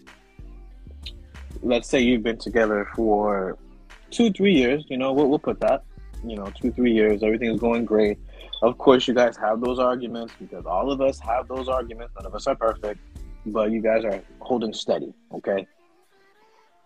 [1.62, 3.58] Let's say you've been together for
[4.10, 4.84] two, three years.
[4.88, 5.84] You know, we'll, we'll put that.
[6.24, 7.22] You know, two, three years.
[7.22, 8.18] everything is going great.
[8.62, 12.14] Of course, you guys have those arguments because all of us have those arguments.
[12.16, 13.00] None of us are perfect,
[13.46, 15.12] but you guys are holding steady.
[15.32, 15.66] Okay.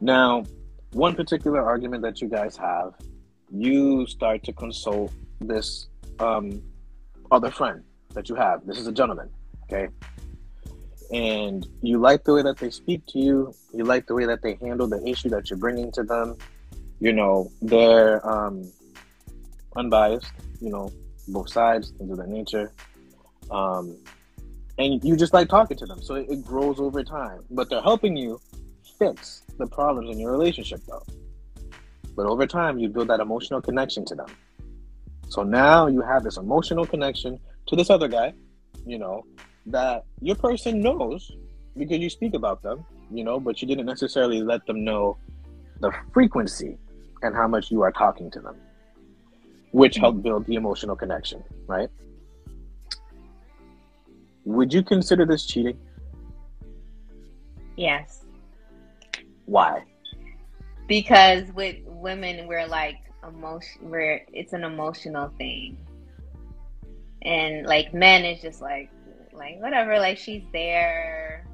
[0.00, 0.44] Now,
[0.92, 2.94] one particular argument that you guys have,
[3.50, 5.86] you start to consult this
[6.18, 6.62] um,
[7.30, 7.82] other friend
[8.14, 8.66] that you have.
[8.66, 9.30] This is a gentleman,
[9.72, 9.92] okay?
[11.12, 13.54] And you like the way that they speak to you.
[13.74, 16.36] You like the way that they handle the issue that you're bringing to them.
[17.00, 18.70] You know, they're um,
[19.76, 20.32] unbiased.
[20.60, 20.92] You know,
[21.28, 22.72] both sides, things of that nature.
[23.50, 23.96] Um,
[24.78, 27.40] and you just like talking to them, so it, it grows over time.
[27.50, 28.40] But they're helping you
[28.98, 31.04] fix the problems in your relationship, though.
[32.16, 34.28] But over time, you build that emotional connection to them.
[35.28, 38.32] So now you have this emotional connection to this other guy,
[38.86, 39.24] you know,
[39.66, 41.30] that your person knows
[41.76, 45.16] because you speak about them, you know, but you didn't necessarily let them know
[45.80, 46.76] the frequency
[47.22, 48.56] and how much you are talking to them,
[49.72, 50.22] which helped mm-hmm.
[50.22, 51.88] build the emotional connection, right?
[54.44, 55.78] Would you consider this cheating?
[57.76, 58.24] Yes,
[59.46, 59.84] Why?
[60.92, 63.88] because with women, we're like emotion.
[63.88, 65.78] We're it's an emotional thing,
[67.22, 68.90] and like men is just like
[69.32, 69.98] like whatever.
[69.98, 71.46] Like she's there.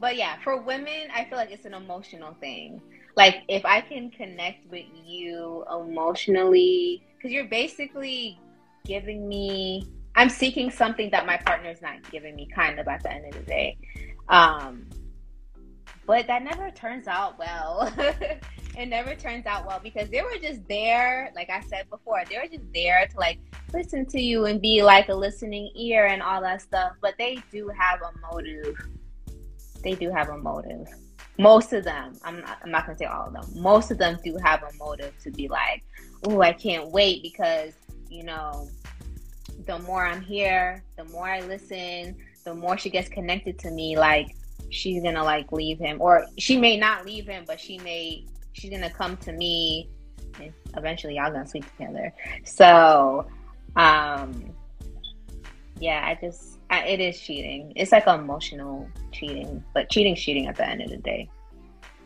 [0.00, 2.82] But yeah, for women, I feel like it's an emotional thing.
[3.16, 8.38] Like if I can connect with you emotionally, because you're basically
[8.84, 9.88] giving me.
[10.16, 13.32] I'm seeking something that my partner's not giving me, kind of at the end of
[13.32, 13.76] the day.
[14.28, 14.88] Um,
[16.06, 17.92] but that never turns out well.
[18.76, 22.36] it never turns out well because they were just there, like I said before, they
[22.36, 23.38] were just there to like
[23.72, 26.92] listen to you and be like a listening ear and all that stuff.
[27.00, 28.76] But they do have a motive.
[29.82, 30.88] They do have a motive.
[31.38, 33.62] Most of them, I'm not, I'm not gonna say all of them.
[33.62, 35.84] Most of them do have a motive to be like,
[36.26, 37.74] oh, I can't wait because
[38.08, 38.68] you know,
[39.66, 43.96] the more I'm here, the more I listen, the more she gets connected to me.
[43.96, 44.36] Like
[44.70, 48.24] she's gonna like leave him or she may not leave him but she may
[48.54, 49.88] she's gonna come to me
[50.40, 52.12] and eventually y'all gonna sleep together.
[52.44, 53.26] So
[53.76, 54.54] um
[55.80, 57.72] yeah i just I, it is cheating.
[57.76, 61.28] It's like emotional cheating but cheating's cheating at the end of the day.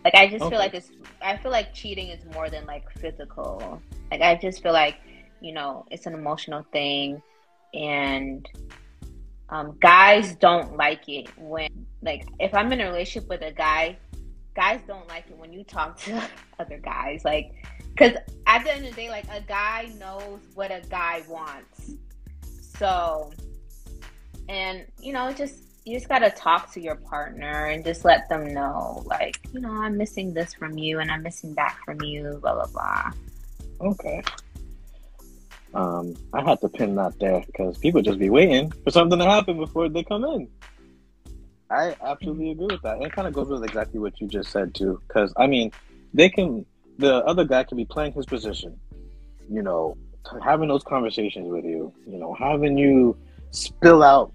[0.04, 0.50] Like i just Okay.
[0.50, 0.90] feel like it's
[1.22, 3.82] i feel like cheating is more than like physical.
[4.10, 4.96] Like i just feel like
[5.40, 7.22] you know it's an emotional thing
[7.74, 8.46] and
[9.50, 13.98] um, guys don't like it when like if i'm in a relationship with a guy
[14.58, 16.22] guys don't like it when you talk to
[16.58, 17.52] other guys like
[17.92, 18.14] because
[18.46, 21.92] at the end of the day like a guy knows what a guy wants
[22.76, 23.32] so
[24.48, 28.52] and you know just you just gotta talk to your partner and just let them
[28.52, 32.38] know like you know i'm missing this from you and i'm missing that from you
[32.42, 33.12] blah blah blah
[33.80, 34.22] Okay.
[35.74, 39.24] Um, I had to pin that there because people just be waiting for something to
[39.24, 40.48] happen before they come in.
[41.70, 43.02] I absolutely agree with that.
[43.02, 45.00] It kind of goes with exactly what you just said too.
[45.06, 45.72] Because I mean,
[46.14, 46.64] they can.
[46.98, 48.78] The other guy can be playing his position.
[49.50, 49.96] You know,
[50.42, 51.92] having those conversations with you.
[52.06, 53.16] You know, having you
[53.50, 54.32] spill out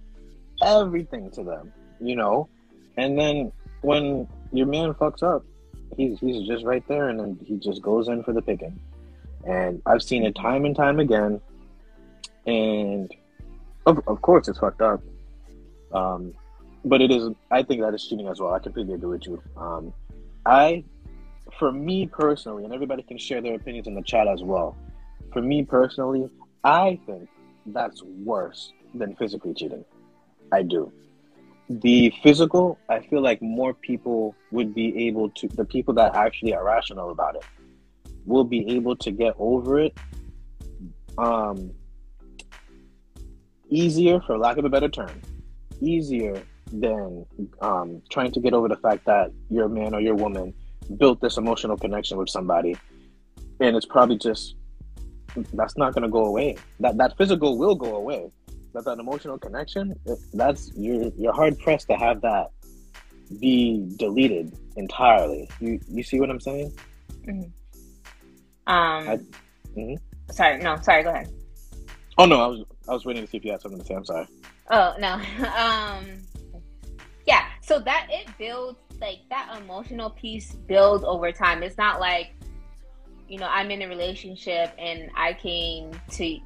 [0.61, 1.73] everything to them.
[1.99, 2.49] You know,
[2.97, 5.43] and then when your man fucks up,
[5.97, 8.79] he's he's just right there, and then he just goes in for the picking.
[9.45, 11.41] And I've seen it time and time again.
[12.45, 13.11] And
[13.85, 15.01] of, of course, it's fucked up.
[15.93, 16.33] Um,
[16.85, 18.53] but it is, I think that is cheating as well.
[18.53, 19.41] I completely agree with you.
[19.57, 19.93] Um,
[20.45, 20.83] I
[21.59, 24.75] for me personally, and everybody can share their opinions in the chat as well.
[25.31, 26.29] For me personally,
[26.63, 27.29] I think
[27.67, 29.85] that's worse than physically cheating.
[30.51, 30.91] I do.
[31.69, 36.53] The physical, I feel like more people would be able to, the people that actually
[36.53, 37.45] are rational about it,
[38.25, 39.97] will be able to get over it
[41.17, 41.71] um,
[43.69, 45.21] easier, for lack of a better term,
[45.81, 47.25] easier than
[47.61, 50.53] um, trying to get over the fact that your man or your woman
[50.97, 52.75] built this emotional connection with somebody,
[53.59, 54.55] and it's probably just
[55.53, 56.57] that's not going to go away.
[56.79, 58.29] That that physical will go away,
[58.73, 59.93] but that emotional connection,
[60.33, 62.51] that's you're you're hard pressed to have that
[63.39, 65.49] be deleted entirely.
[65.59, 66.73] You you see what I'm saying?
[67.27, 67.41] Mm-hmm.
[68.71, 69.09] Um.
[69.09, 69.19] I,
[69.77, 69.95] mm-hmm.
[70.31, 71.03] Sorry, no, sorry.
[71.03, 71.29] Go ahead.
[72.17, 73.95] Oh no, I was I was waiting to see if you had something to say.
[73.95, 74.27] I'm sorry.
[74.69, 75.13] Oh no.
[75.57, 76.05] um.
[77.63, 81.63] So that it builds like that emotional piece builds over time.
[81.63, 82.31] It's not like
[83.29, 86.39] you know I'm in a relationship and I came to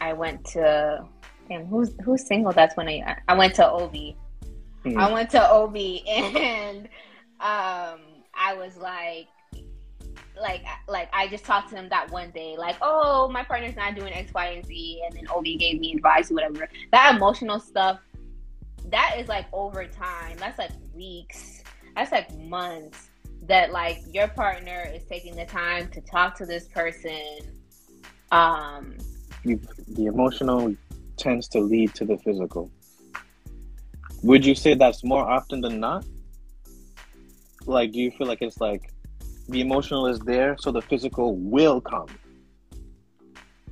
[0.00, 1.04] I went to
[1.48, 3.92] damn who's who's single that's when I I went to OB.
[3.92, 4.96] Mm-hmm.
[4.96, 5.76] I went to OB
[6.06, 6.88] and
[7.40, 7.98] um
[8.32, 9.26] I was like
[10.40, 13.96] like like I just talked to him that one day, like, oh, my partner's not
[13.96, 16.68] doing X, Y, and Z, and then OB gave me advice or whatever.
[16.92, 17.98] That emotional stuff,
[18.90, 20.36] that is like over time.
[20.38, 21.62] That's like weeks.
[21.96, 23.08] That's like months.
[23.42, 27.38] That like your partner is taking the time to talk to this person.
[28.30, 28.96] Um,
[29.44, 30.74] the emotional
[31.16, 32.70] tends to lead to the physical.
[34.22, 36.04] Would you say that's more often than not?
[37.66, 38.92] Like, do you feel like it's like
[39.48, 42.08] the emotional is there, so the physical will come.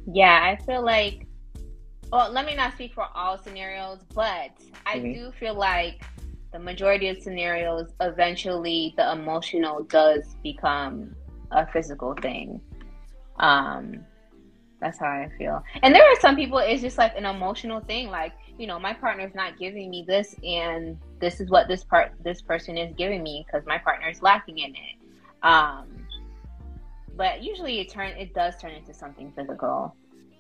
[0.07, 1.26] Yeah, I feel like.
[2.13, 4.53] Well, let me not speak for all scenarios, but
[4.85, 5.13] I mm-hmm.
[5.13, 6.03] do feel like
[6.53, 11.15] the majority of scenarios, eventually, the emotional does become
[11.51, 12.61] a physical thing.
[13.41, 14.05] Um,
[14.81, 15.63] that's how I feel.
[15.83, 18.09] And there are some people, it's just like an emotional thing.
[18.09, 22.13] Like, you know, my partner's not giving me this, and this is what this part,
[22.23, 24.97] this person is giving me because my partner is lacking in it.
[25.43, 26.07] Um,
[27.17, 29.95] but usually it turn it does turn into something physical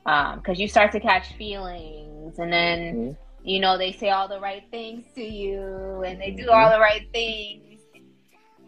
[0.06, 3.48] because um, you start to catch feelings, and then mm-hmm.
[3.48, 6.54] you know they say all the right things to you, and they do mm-hmm.
[6.54, 7.80] all the right things.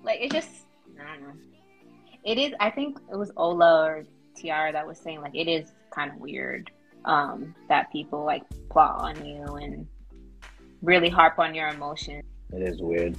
[0.03, 0.51] Like it just
[1.01, 1.35] I don't know.
[2.25, 2.55] It is.
[2.59, 4.05] I think it was Ola or
[4.37, 6.73] Tiara that was saying like it is kind of weird
[7.05, 9.87] um, that people like plot on you and
[10.83, 12.25] really harp on your emotions.
[12.53, 13.17] It is weird.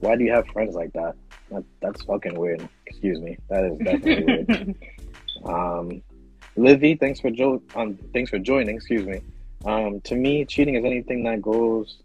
[0.00, 1.14] Why do you have friends like that?
[1.50, 2.68] That, that's fucking weird.
[2.86, 3.38] Excuse me.
[3.48, 4.74] That is definitely weird.
[5.44, 6.02] Um,
[6.56, 8.76] Livy, thanks for jo- um, thanks for joining.
[8.76, 9.20] Excuse me.
[9.64, 11.98] Um, to me, cheating is anything that goes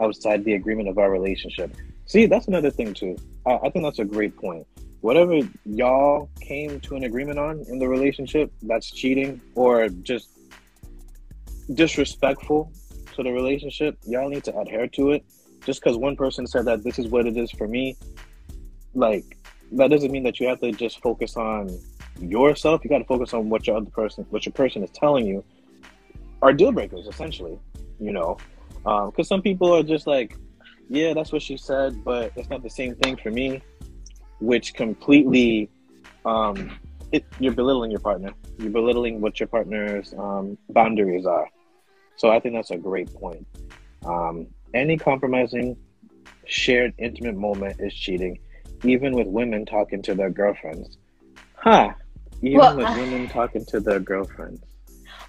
[0.00, 1.74] outside the agreement of our relationship.
[2.06, 3.16] See, that's another thing too.
[3.46, 4.66] I, I think that's a great point.
[5.00, 10.28] Whatever y'all came to an agreement on in the relationship, that's cheating or just
[11.74, 12.72] disrespectful
[13.14, 13.98] to the relationship.
[14.06, 15.24] Y'all need to adhere to it.
[15.64, 17.96] Just because one person said that this is what it is for me,
[18.94, 19.24] like
[19.72, 21.76] that doesn't mean that you have to just focus on
[22.20, 22.82] yourself.
[22.84, 25.44] You got to focus on what your other person, what your person is telling you,
[26.42, 27.58] are deal breakers essentially.
[27.98, 28.36] You know,
[28.78, 30.36] because um, some people are just like,
[30.88, 33.62] yeah, that's what she said, but it's not the same thing for me,
[34.40, 35.70] which completely,
[36.24, 36.78] um,
[37.12, 38.32] it, you're belittling your partner.
[38.58, 41.48] You're belittling what your partner's um, boundaries are.
[42.16, 43.46] So I think that's a great point.
[44.04, 45.76] Um, any compromising
[46.46, 48.38] shared intimate moment is cheating
[48.84, 50.98] even with women talking to their girlfriends.
[51.54, 51.92] Huh.
[52.42, 54.62] Even well, with uh, women talking to their girlfriends.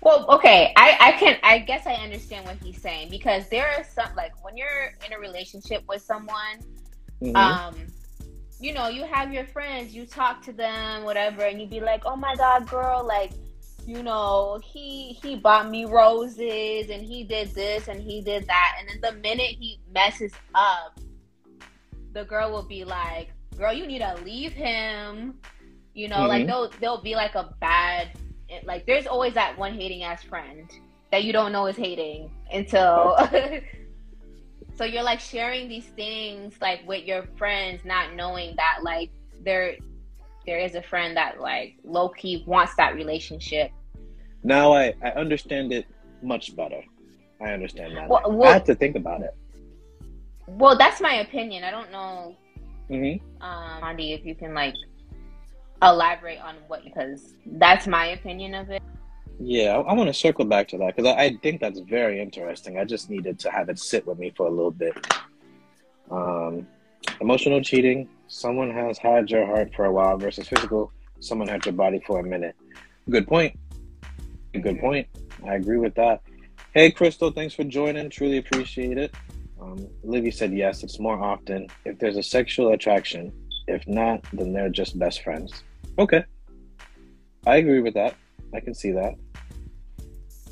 [0.01, 3.83] Well, okay, I, I can I guess I understand what he's saying because there are
[3.83, 6.59] some like when you're in a relationship with someone,
[7.21, 7.35] mm-hmm.
[7.35, 7.75] um,
[8.59, 12.03] you know, you have your friends, you talk to them, whatever, and you be like,
[12.05, 13.31] Oh my god, girl, like,
[13.85, 18.77] you know, he he bought me roses and he did this and he did that
[18.79, 20.99] and then the minute he messes up,
[22.13, 25.39] the girl will be like, girl, you need to leave him.
[25.97, 26.27] You know, mm-hmm.
[26.27, 28.09] like they'll they'll be like a bad
[28.65, 30.69] like there's always that one hating ass friend
[31.11, 33.17] that you don't know is hating until
[34.75, 39.09] so you're like sharing these things like with your friends not knowing that like
[39.43, 39.75] there
[40.45, 43.71] there is a friend that like low key wants that relationship.
[44.43, 45.87] Now I I understand it
[46.21, 46.83] much better.
[47.41, 48.07] I understand that.
[48.07, 49.35] Well, well, I have to think about it.
[50.45, 51.63] Well, that's my opinion.
[51.63, 52.37] I don't know
[52.89, 53.43] Mm-hmm.
[53.43, 54.75] Um, Andy, if you can like
[55.81, 58.81] elaborate on what, because that's my opinion of it.
[59.39, 62.19] Yeah, I, I want to circle back to that because I, I, think that's very
[62.21, 62.79] interesting.
[62.79, 64.95] I just needed to have it sit with me for a little bit.
[66.09, 66.65] Um,
[67.21, 70.91] emotional cheating Someone has had your heart for a while versus physical.
[71.19, 72.55] Someone had your body for a minute.
[73.09, 73.57] Good point.
[74.51, 75.07] Good point.
[75.45, 76.21] I agree with that.
[76.73, 78.09] Hey, Crystal, thanks for joining.
[78.09, 79.15] Truly appreciate it.
[79.61, 83.31] Um, Livy said yes, it's more often if there's a sexual attraction.
[83.67, 85.63] If not, then they're just best friends.
[85.99, 86.23] Okay.
[87.45, 88.15] I agree with that.
[88.53, 89.15] I can see that.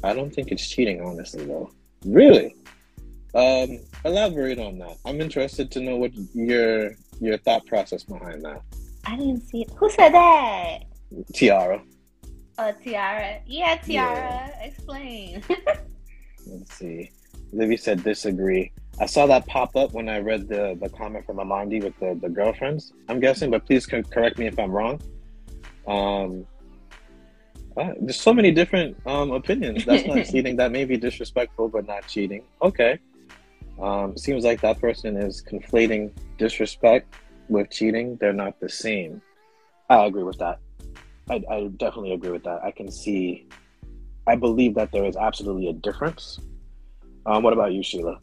[0.03, 1.71] I don't think it's cheating, honestly, though.
[2.05, 2.55] Really?
[3.33, 4.97] Um, elaborate on that.
[5.05, 8.61] I'm interested to know what your your thought process behind that.
[9.05, 9.69] I didn't see it.
[9.77, 10.79] Who said that?
[11.33, 11.81] Tiara.
[12.57, 13.39] Oh, Tiara.
[13.45, 14.15] Yeah, Tiara.
[14.15, 14.63] Yeah.
[14.63, 15.43] Explain.
[16.47, 17.11] Let's see.
[17.51, 18.71] Livy said disagree.
[18.99, 22.17] I saw that pop up when I read the, the comment from Amandi with the,
[22.21, 25.01] the girlfriends, I'm guessing, but please correct me if I'm wrong.
[25.87, 26.45] Um,
[27.77, 29.85] uh, there's so many different um, opinions.
[29.85, 30.55] That's not cheating.
[30.55, 32.43] That may be disrespectful, but not cheating.
[32.61, 32.99] Okay.
[33.81, 37.13] Um, seems like that person is conflating disrespect
[37.49, 38.17] with cheating.
[38.21, 39.21] They're not the same.
[39.89, 40.59] I agree with that.
[41.29, 42.63] I, I definitely agree with that.
[42.63, 43.47] I can see,
[44.25, 46.39] I believe that there is absolutely a difference.
[47.25, 48.19] Um, what about you, Sheila?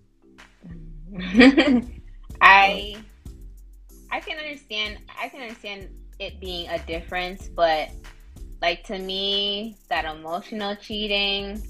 [2.41, 2.97] I
[4.11, 5.89] I can understand I can understand
[6.19, 7.91] it being a difference, but
[8.61, 11.63] like to me, that emotional cheating,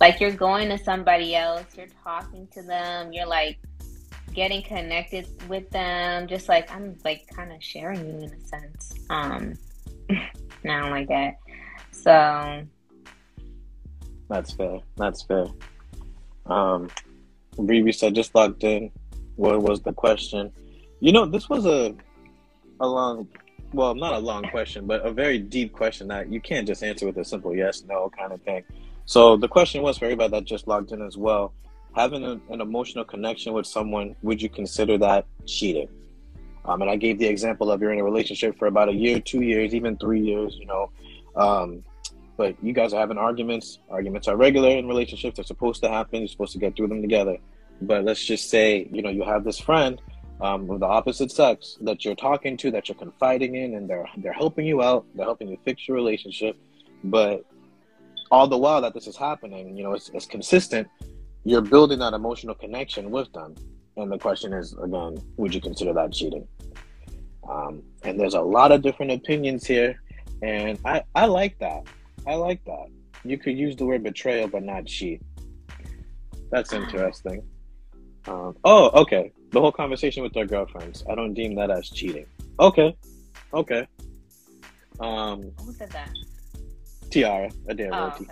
[0.00, 3.58] like you're going to somebody else, you're talking to them, you're like
[4.32, 8.94] getting connected with them, just like I'm like kind of sharing you in a sense.
[9.10, 9.54] Um,
[10.10, 11.36] I don't like that.
[11.90, 12.66] So
[14.28, 14.80] that's fair.
[14.96, 15.46] That's fair.
[16.46, 16.88] Um,
[17.56, 18.90] Riri said just logged in.
[19.36, 20.52] What was the question?
[21.00, 21.94] You know, this was a
[22.80, 23.28] a long,
[23.72, 27.06] well, not a long question, but a very deep question that you can't just answer
[27.06, 28.64] with a simple yes, no kind of thing.
[29.06, 31.52] So the question was for everybody that just logged in as well:
[31.94, 35.88] having a, an emotional connection with someone, would you consider that cheating?
[36.64, 39.20] Um, and I gave the example of you're in a relationship for about a year,
[39.20, 40.56] two years, even three years.
[40.58, 40.90] You know,
[41.36, 41.84] um,
[42.36, 43.78] but you guys are having arguments.
[43.88, 45.36] Arguments are regular in relationships.
[45.36, 46.20] They're supposed to happen.
[46.20, 47.38] You're supposed to get through them together.
[47.80, 50.00] But let's just say, you know, you have this friend
[50.40, 54.06] um, of the opposite sex that you're talking to, that you're confiding in, and they're
[54.18, 55.06] they're helping you out.
[55.14, 56.56] They're helping you fix your relationship.
[57.04, 57.44] But
[58.30, 60.88] all the while that this is happening, you know, it's, it's consistent.
[61.44, 63.54] You're building that emotional connection with them.
[63.96, 66.46] And the question is, again, would you consider that cheating?
[67.48, 70.00] Um, and there's a lot of different opinions here,
[70.42, 71.84] and I I like that.
[72.26, 72.86] I like that.
[73.24, 75.22] You could use the word betrayal, but not cheat.
[76.50, 77.42] That's interesting.
[78.26, 79.32] Um, oh, okay.
[79.56, 81.02] The whole conversation with their girlfriends.
[81.10, 82.26] I don't deem that as cheating.
[82.60, 82.94] Okay.
[83.54, 83.86] Okay.
[85.00, 86.10] Um, Who said that?
[87.08, 88.26] Tiara, Adair oh, okay.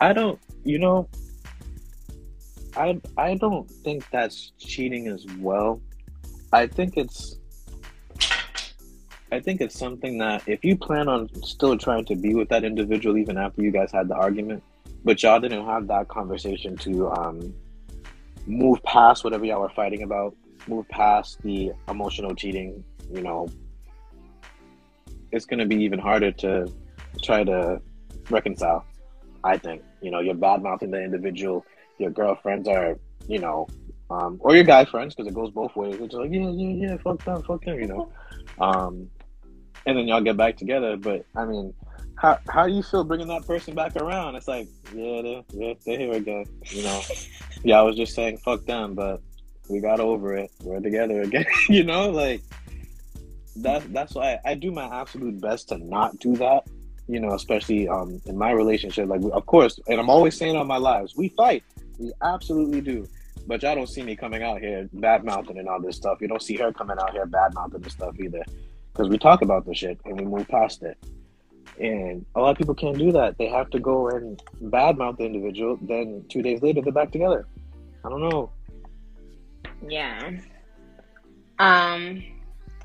[0.00, 1.06] I don't, you know,
[2.74, 5.82] I I don't think that's cheating as well.
[6.50, 7.36] I think it's
[9.30, 12.64] I think it's something that if you plan on still trying to be with that
[12.64, 14.62] individual even after you guys had the argument,
[15.04, 17.54] but y'all didn't have that conversation to um,
[18.46, 20.34] move past whatever y'all were fighting about,
[20.66, 23.48] move past the emotional cheating, you know,
[25.32, 26.66] it's going to be even harder to
[27.22, 27.80] try to
[28.30, 28.84] reconcile.
[29.44, 31.64] I think, you know, you're bad mouthing the individual,
[31.98, 33.68] your girlfriends are, you know,
[34.10, 35.96] um, or your guy friends, because it goes both ways.
[36.00, 38.12] It's like, yeah, yeah, yeah, fuck them, fuck them, you know.
[38.58, 39.08] Um,
[39.86, 40.96] and then y'all get back together.
[40.96, 41.72] But I mean,
[42.20, 44.36] how how do you feel bringing that person back around?
[44.36, 46.44] It's like, yeah, they're, yeah, they're here again.
[46.66, 47.00] You know,
[47.64, 49.22] yeah, I was just saying fuck them, but
[49.70, 50.50] we got over it.
[50.62, 51.46] We're together again.
[51.68, 52.42] you know, like
[53.56, 56.64] that's that's why I, I, do my absolute best to not do that.
[57.08, 59.08] You know, especially um, in my relationship.
[59.08, 61.64] Like, of course, and I'm always saying on my lives, we fight.
[61.98, 63.08] We absolutely do.
[63.46, 66.18] But y'all don't see me coming out here bad mouthing and all this stuff.
[66.20, 68.44] You don't see her coming out here bad mouthing and stuff either
[68.92, 70.98] because we talk about the shit and we move past it.
[71.78, 73.38] And a lot of people can't do that.
[73.38, 75.78] They have to go and badmouth the individual.
[75.80, 77.46] Then two days later, they're back together.
[78.04, 78.50] I don't know.
[79.86, 80.30] Yeah.
[81.58, 82.22] Um,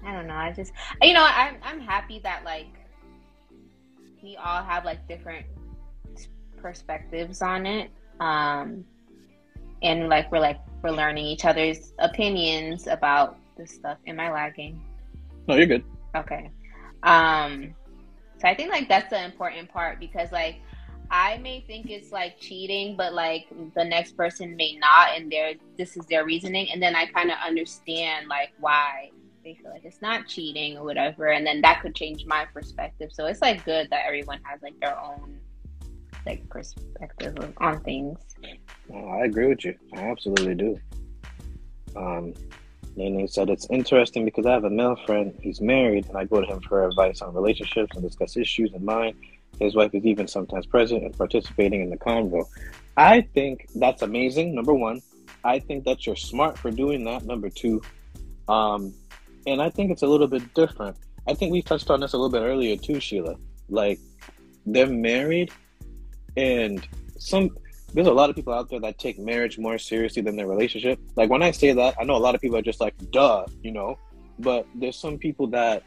[0.06, 0.36] I don't know.
[0.36, 0.72] I just,
[1.02, 2.68] you know, I'm I'm happy that like
[4.22, 5.46] we all have like different
[6.58, 7.92] perspectives on it.
[8.20, 8.86] Um,
[9.82, 13.98] and like we're like we're learning each other's opinions about this stuff.
[14.08, 14.82] Am I lagging?
[15.48, 15.84] No, you're good.
[16.16, 16.50] Okay.
[17.04, 17.76] Um
[18.46, 20.58] so I think like that's the important part because like
[21.10, 25.54] I may think it's like cheating, but like the next person may not, and their
[25.78, 29.10] this is their reasoning, and then I kind of understand like why
[29.44, 33.10] they feel like it's not cheating or whatever, and then that could change my perspective.
[33.14, 35.40] So it's like good that everyone has like their own
[36.28, 38.20] like perspective on things.
[38.94, 39.76] I agree with you.
[39.96, 40.80] I absolutely do.
[41.96, 42.36] Um,
[42.96, 45.38] Nene said it's interesting because I have a male friend.
[45.42, 48.86] He's married, and I go to him for advice on relationships and discuss issues in
[48.86, 49.16] mine.
[49.60, 52.46] His wife is even sometimes present and participating in the convo.
[52.98, 54.56] I think that's amazing.
[54.56, 55.02] Number one,
[55.44, 57.26] I think that you're smart for doing that.
[57.26, 57.82] Number two,
[58.48, 58.94] um,
[59.46, 60.98] and I think it's a little bit different.
[61.28, 63.36] I think we touched on this a little bit earlier too, Sheila.
[63.70, 64.00] Like
[64.66, 65.52] they're married,
[66.38, 66.88] and
[67.18, 67.50] some
[67.96, 71.00] there's a lot of people out there that take marriage more seriously than their relationship.
[71.16, 73.46] Like when I say that, I know a lot of people are just like, duh,
[73.64, 73.98] you know.
[74.38, 75.82] But there's some people that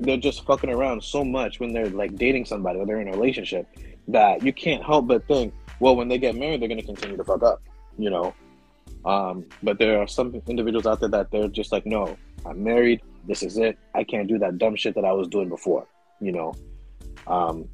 [0.00, 3.12] they're just fucking around so much when they're like dating somebody or they're in a
[3.12, 3.68] relationship
[4.08, 7.22] that you can't help but think, well, when they get married, they're gonna continue to
[7.22, 7.62] fuck up,
[7.98, 8.34] you know.
[9.04, 13.00] Um, but there are some individuals out there that they're just like, no, I'm married.
[13.28, 13.78] This is it.
[13.94, 15.86] I can't do that dumb shit that I was doing before,
[16.20, 16.52] you know.
[17.28, 17.68] Um,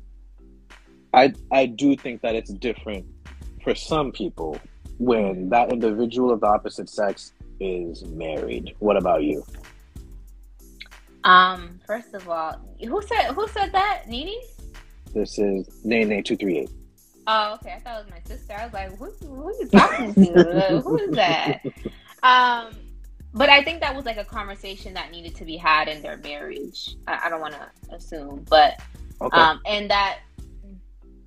[1.14, 3.06] I I do think that it's different
[3.62, 4.58] for some people
[4.98, 8.74] when that individual of the opposite sex is married.
[8.78, 9.44] What about you?
[11.24, 14.04] Um, first of all, who said who said that?
[14.08, 14.40] Nene?
[15.12, 16.70] This is Nene two three eight.
[17.26, 17.72] Oh, okay.
[17.72, 18.54] I thought it was my sister.
[18.54, 20.80] I was like, who, who are you talking to?
[20.84, 21.62] who is that?
[22.22, 22.74] Um,
[23.32, 26.18] but I think that was like a conversation that needed to be had in their
[26.18, 26.96] marriage.
[27.06, 28.78] I, I don't want to assume, but
[29.22, 29.40] okay.
[29.40, 30.18] um, and that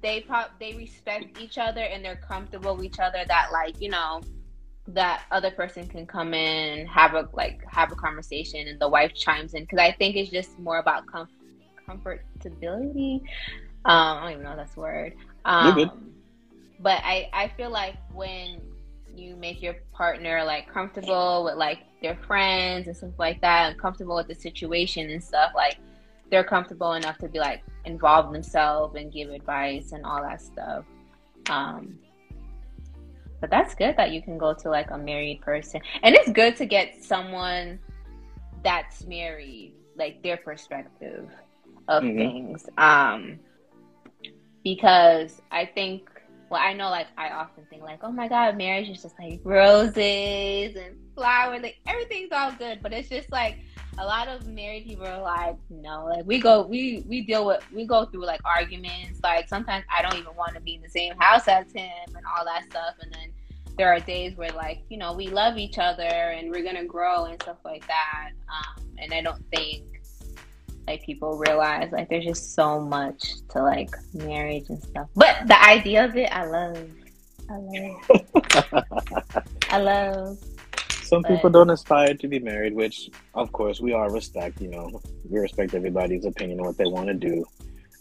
[0.04, 3.24] they pro- they respect each other and they're comfortable with each other.
[3.28, 4.22] That like you know
[4.89, 9.14] that other person can come in have a like have a conversation and the wife
[9.16, 11.28] chimes in because I think it's just more about com-
[11.88, 13.22] comfortability.
[13.86, 15.14] Um, I don't even know that's word.
[15.45, 16.14] Um,
[16.80, 18.62] but I I feel like when
[19.16, 23.80] you make your partner like comfortable with like their friends and stuff like that and
[23.80, 25.78] comfortable with the situation and stuff like
[26.34, 30.84] they're comfortable enough to be like involve themselves and give advice and all that stuff.
[31.47, 31.99] Um
[33.39, 35.79] but that's good that you can go to like a married person.
[36.01, 37.77] And it's good to get someone
[38.63, 41.29] that's married like their perspective
[41.88, 42.17] of mm-hmm.
[42.17, 42.67] things.
[42.79, 43.39] Um
[44.63, 46.09] because i think
[46.49, 49.39] well, I know like I often think like, oh my god, marriage is just like
[49.43, 53.57] roses and flowers, like everything's all good, but it's just like
[53.97, 57.63] a lot of married people are like, no, like we go, we we deal with,
[57.71, 59.19] we go through like arguments.
[59.23, 62.25] Like sometimes I don't even want to be in the same house as him and
[62.37, 63.31] all that stuff, and then
[63.77, 67.25] there are days where like you know we love each other and we're gonna grow
[67.25, 68.31] and stuff like that.
[68.49, 69.83] Um, and I don't think
[70.87, 75.07] like people realize like there's just so much to like marriage and stuff.
[75.15, 76.89] But the idea of it, I love.
[77.49, 79.35] I love.
[79.69, 80.37] I love.
[81.04, 81.30] Some but...
[81.30, 84.62] people don't aspire to be married, which of course we all respect.
[84.62, 87.45] You know, we respect everybody's opinion on what they want to do.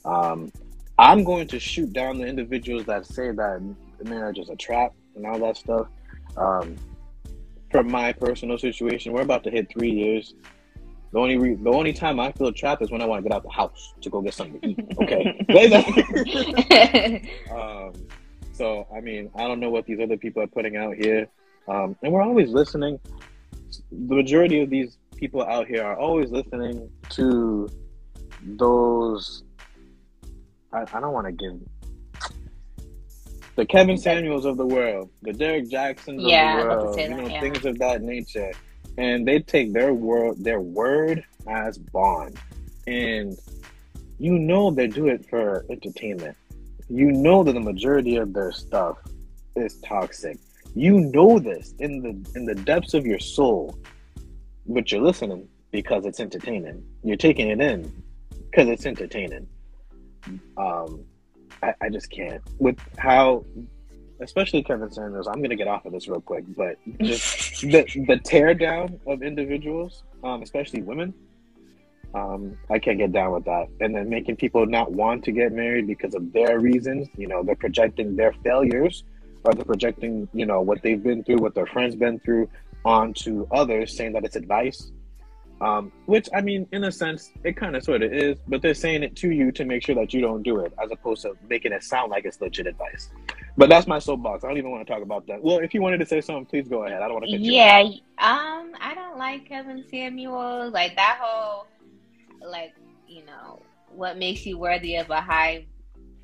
[0.04, 0.52] Um,
[0.98, 3.74] I'm going to shoot down the individuals that say that
[4.04, 5.86] marriage is a trap and all that stuff.
[6.36, 6.76] Um,
[7.70, 10.34] from my personal situation, we're about to hit three years
[11.12, 13.36] the only re- the only time I feel trapped is when I want to get
[13.36, 14.78] out the house to go get something to eat.
[15.02, 15.44] Okay.
[17.50, 17.92] um,
[18.52, 21.28] so I mean, I don't know what these other people are putting out here,
[21.68, 22.98] um, and we're always listening.
[23.90, 27.68] The majority of these people out here are always listening to
[28.42, 29.44] those.
[30.72, 31.60] I, I don't want to give
[33.54, 37.26] the Kevin Samuels of the world, the Derrick Jaxns yeah, of the world, you know,
[37.26, 37.40] yeah.
[37.40, 38.52] things of that nature
[38.98, 42.38] and they take their word their word as bond
[42.86, 43.36] and
[44.18, 46.36] you know they do it for entertainment
[46.88, 48.98] you know that the majority of their stuff
[49.56, 50.38] is toxic
[50.74, 53.78] you know this in the in the depths of your soul
[54.66, 57.90] but you're listening because it's entertaining you're taking it in
[58.50, 59.46] because it's entertaining
[60.56, 61.04] um
[61.62, 63.44] I, I just can't with how
[64.22, 65.26] especially Kevin Sanders.
[65.26, 69.00] I'm going to get off of this real quick, but just the the tear down
[69.06, 71.12] of individuals, um, especially women.
[72.14, 73.68] Um, I can't get down with that.
[73.80, 77.08] And then making people not want to get married because of their reasons.
[77.16, 79.04] You know, they're projecting their failures,
[79.44, 82.48] or they're projecting, you know, what they've been through, what their friends been through,
[82.84, 84.90] onto others, saying that it's advice.
[85.60, 88.74] Um, which I mean, in a sense, it kind of sort of is, but they're
[88.74, 91.36] saying it to you to make sure that you don't do it, as opposed to
[91.48, 93.10] making it sound like it's legit advice.
[93.56, 94.42] But that's my soapbox.
[94.42, 95.40] I don't even want to talk about that.
[95.40, 97.00] Well, if you wanted to say something, please go ahead.
[97.00, 97.38] I don't want to.
[97.38, 97.78] yeah,
[98.18, 100.72] um, I don't like Kevin Samuels.
[100.72, 101.68] Like that whole,
[102.44, 102.74] like
[103.06, 103.62] you know,
[103.94, 105.66] what makes you worthy of a high,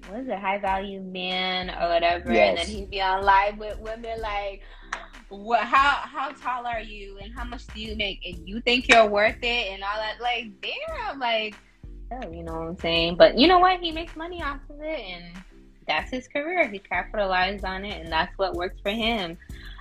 [0.07, 2.49] what is it, high value man or whatever, yes.
[2.49, 4.62] and then he'd be on live with women like
[5.28, 7.18] what how how tall are you?
[7.18, 8.20] And how much do you make?
[8.24, 9.72] And you think you're worth it?
[9.72, 11.55] And all that like damn like
[12.11, 13.16] oh, you know what I'm saying?
[13.16, 13.80] But you know what?
[13.80, 15.24] He makes money off of it and
[15.86, 16.68] that's his career.
[16.68, 19.36] He capitalized on it and that's what works for him.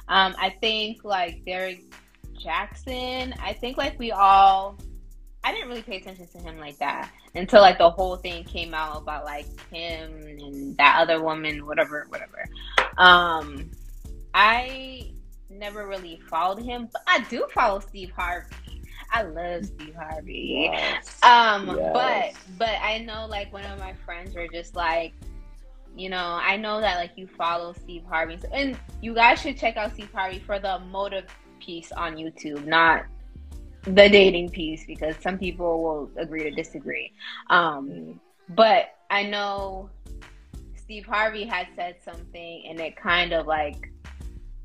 [0.09, 1.83] Um, I think like Derrick
[2.35, 4.77] Jaxn, I think like we all
[5.43, 8.73] I didn't really pay attention to him like that until like the whole thing came
[8.73, 12.45] out about like him and that other woman, whatever, whatever.
[12.97, 13.69] Um,
[14.33, 15.11] I
[15.49, 18.81] never really followed him, but I do follow Steve Harvey.
[19.11, 20.69] I love Steve Harvey.
[20.71, 21.23] Yes.
[21.23, 21.93] Um, Yes.
[21.93, 25.13] but but I know like one of my friends were just like,
[25.95, 29.77] you know, I know that like you follow Steve Harvey, and you guys should check
[29.77, 31.25] out Steve Harvey for the motive
[31.59, 33.05] piece on YouTube, not
[33.87, 37.11] the dating piece, because some people will agree to disagree.
[37.49, 38.19] Um,
[38.49, 39.89] but I know
[40.75, 43.91] Steve Harvey had said something, and it kind of like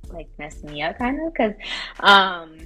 [0.08, 1.54] like messed me up, kind of, because
[2.00, 2.58] um,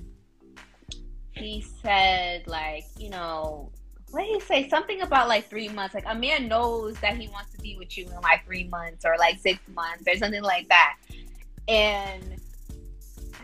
[1.33, 3.71] he said like you know
[4.11, 4.69] what did he say?
[4.69, 5.95] Something about like three months.
[5.95, 9.05] Like a man knows that he wants to be with you in like three months
[9.05, 10.97] or like six months or something like that.
[11.69, 12.41] And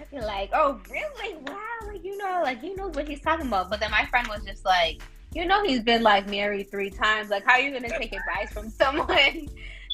[0.01, 1.37] I feel like, oh really?
[1.47, 1.72] Wow,
[2.03, 3.71] you know, like you know what he's talking about.
[3.71, 5.03] But then my friend was just like,
[5.35, 7.31] you know, he's been like married three times.
[7.31, 9.49] Like, how are you gonna take advice from someone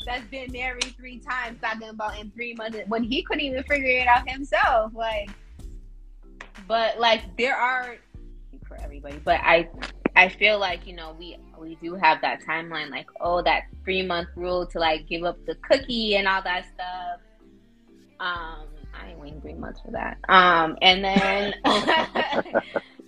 [0.06, 3.90] that's been married three times talking about in three months when he couldn't even figure
[3.90, 4.92] it out himself?
[4.94, 5.30] Like,
[6.66, 7.96] but like there are
[8.66, 9.68] for everybody, but I
[10.16, 14.02] I feel like you know we we do have that timeline, like oh that three
[14.02, 17.20] month rule to like give up the cookie and all that stuff.
[18.20, 20.18] Um, I ain't waiting three months for that.
[20.28, 22.42] Um, and then uh,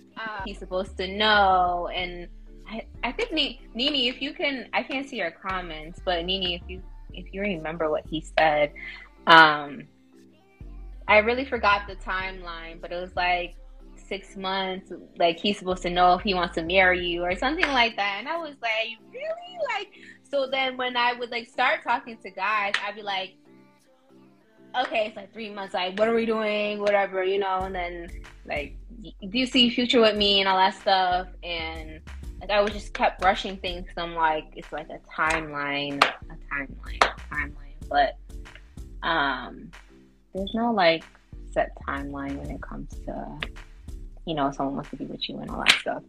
[0.45, 2.27] he's supposed to know, and
[2.67, 6.55] I I think Ni- Nini, if you can, I can't see your comments, but Nini,
[6.55, 6.81] if you
[7.13, 8.73] if you remember what he said,
[9.27, 9.87] um,
[11.07, 13.55] I really forgot the timeline, but it was like
[13.95, 17.67] six months, like he's supposed to know if he wants to marry you or something
[17.67, 18.17] like that.
[18.19, 19.57] And I was like, really?
[19.77, 19.87] Like,
[20.23, 23.35] so then when I would like start talking to guys, I'd be like,
[24.83, 25.73] okay, it's like three months.
[25.73, 26.79] Like, what are we doing?
[26.79, 27.59] Whatever, you know.
[27.61, 28.09] And then
[28.45, 31.27] like, do you see future with me and all that stuff?
[31.43, 32.01] And
[32.39, 33.87] like, I would just kept rushing things.
[33.95, 37.53] So I'm like, it's like a timeline, a timeline, a timeline.
[37.89, 38.17] But
[39.07, 39.71] um,
[40.33, 41.03] there's no like
[41.51, 43.39] set timeline when it comes to
[44.25, 46.03] you know, someone wants to be with you and all that stuff.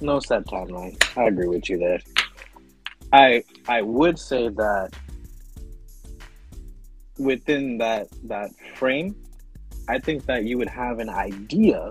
[0.00, 0.96] No set timeline.
[1.16, 2.00] I agree with you there.
[3.12, 4.90] I I would say that
[7.18, 9.14] within that that frame,
[9.88, 11.90] I think that you would have an idea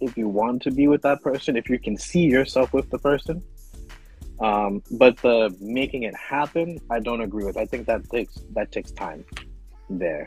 [0.00, 2.98] if you want to be with that person, if you can see yourself with the
[2.98, 3.42] person.
[4.40, 7.56] Um, but the making it happen, I don't agree with.
[7.56, 9.24] I think that takes that takes time
[9.88, 10.26] there.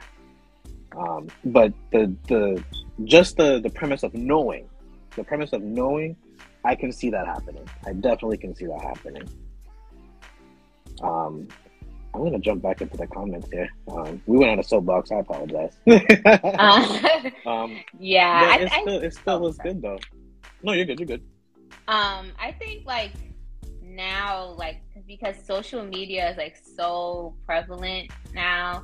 [0.97, 2.63] Um, but the the
[3.03, 4.69] just the the premise of knowing,
[5.15, 6.15] the premise of knowing,
[6.63, 7.67] I can see that happening.
[7.85, 9.27] I definitely can see that happening.
[11.01, 11.49] Um,
[12.15, 13.69] I'm gonna jump back into the comments here.
[13.89, 15.11] Um, we went on a soapbox.
[15.11, 15.77] I apologize.
[15.85, 19.73] Uh, um, yeah, but I, it I, still, it still oh, was sorry.
[19.73, 19.99] good though.
[20.63, 20.99] No, you're good.
[20.99, 21.23] You're good.
[21.89, 23.11] um, I think like
[23.81, 28.83] now, like because social media is like so prevalent now,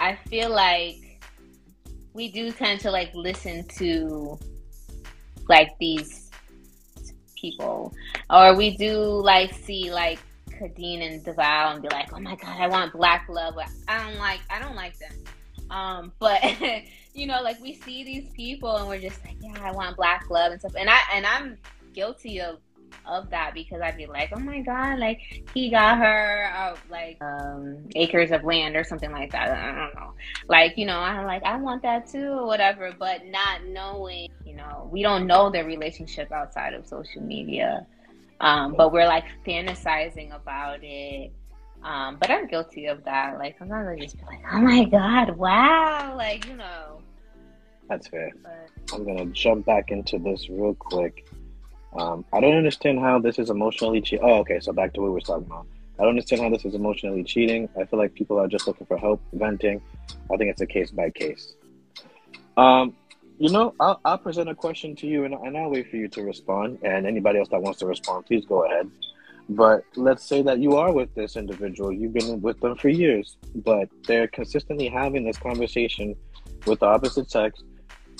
[0.00, 1.22] I feel like
[2.14, 4.38] we do tend to like listen to
[5.48, 6.30] like these
[7.36, 7.92] people,
[8.30, 10.20] or we do like see like
[10.62, 13.54] Khadeen and Devale and be like, oh my god, I want black love.
[13.56, 15.12] But I don't like, I don't like them.
[15.70, 16.42] Um, but
[17.14, 20.30] you know, like we see these people and we're just like, yeah, I want black
[20.30, 20.74] love and stuff.
[20.78, 21.58] And I and I'm
[21.92, 22.58] guilty of
[23.06, 25.20] of that because I'd be like, oh my god, like
[25.54, 29.50] he got her like um, acres of land or something like that.
[29.50, 30.12] I don't know,
[30.48, 34.54] like you know, I'm like, I want that too or whatever, but not knowing, you
[34.54, 37.86] know, we don't know their relationship outside of social media,
[38.40, 41.32] um, but we're like fantasizing about it.
[41.82, 43.38] Um, but I'm guilty of that.
[43.38, 47.02] Like sometimes I just be like, oh my god, wow, like you know.
[47.88, 48.30] That's fair.
[48.42, 51.26] But I'm gonna jump back into this real quick.
[51.96, 54.24] Um, I don't understand how this is emotionally cheating.
[54.24, 54.60] Oh, okay.
[54.60, 55.66] So back to what we were talking about.
[55.98, 57.68] I don't understand how this is emotionally cheating.
[57.78, 59.82] I feel like people are just looking for help, venting.
[60.32, 61.54] I think it's a case by case.
[62.56, 62.96] Um,
[63.42, 66.06] you know, I'll, I'll present a question to you, and, and I'll wait for you
[66.10, 66.78] to respond.
[66.84, 68.88] And anybody else that wants to respond, please go ahead.
[69.48, 71.90] But let's say that you are with this individual.
[71.90, 76.14] You've been with them for years, but they're consistently having this conversation
[76.68, 77.60] with the opposite sex,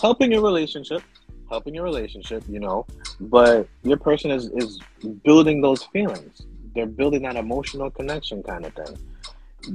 [0.01, 1.03] helping your relationship,
[1.49, 2.85] helping your relationship, you know,
[3.21, 4.81] but your person is, is
[5.23, 6.43] building those feelings.
[6.75, 8.99] They're building that emotional connection kind of thing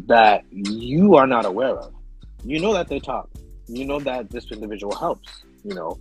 [0.07, 1.93] that you are not aware of.
[2.43, 3.29] You know that they talk.
[3.67, 5.29] You know that this individual helps,
[5.63, 5.99] you know,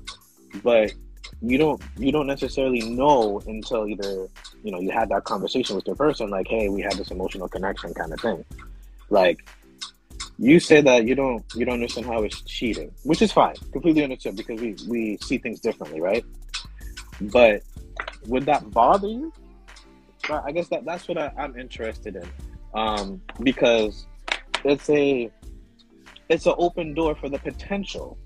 [0.62, 0.92] but
[1.42, 4.28] you don't you don't necessarily know until either,
[4.62, 7.48] you know, you had that conversation with the person, like, hey, we had this emotional
[7.48, 8.44] connection kind of thing.
[9.10, 9.46] Like
[10.38, 14.02] you say that you don't you don't understand how it's cheating, which is fine, completely
[14.04, 16.24] understood because we we see things differently, right?
[17.20, 17.62] But
[18.26, 19.32] would that bother you?
[20.28, 22.28] I guess that that's what I, I'm interested in,
[22.74, 24.06] um, because
[24.64, 25.30] let's a
[26.28, 28.18] it's an open door for the potential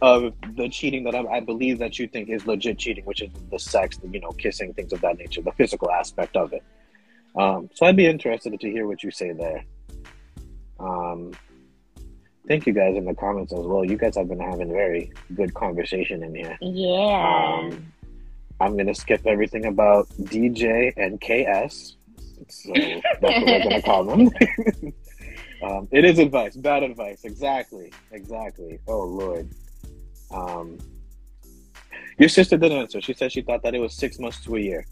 [0.00, 3.30] of the cheating that I, I, believe that you think is legit cheating, which is
[3.50, 6.62] the sex, the you know, kissing, things of that nature, the physical aspect of it.
[7.36, 9.64] Um, so I'd be interested to hear what you say there.
[10.78, 11.32] Um,
[12.46, 13.84] thank you guys in the comments as well.
[13.84, 16.56] You guys have been having very good conversation in here.
[16.60, 17.60] Yeah.
[17.60, 17.92] Um,
[18.60, 21.96] I'm gonna skip everything about DJ and KS.
[22.48, 24.30] So that's what we're gonna call them.
[25.62, 27.24] um, it is advice, bad advice.
[27.24, 28.78] Exactly, exactly.
[28.86, 29.48] Oh Lord.
[30.30, 30.78] Um,
[32.18, 33.00] your sister didn't answer.
[33.00, 34.86] She said she thought that it was six months to a year.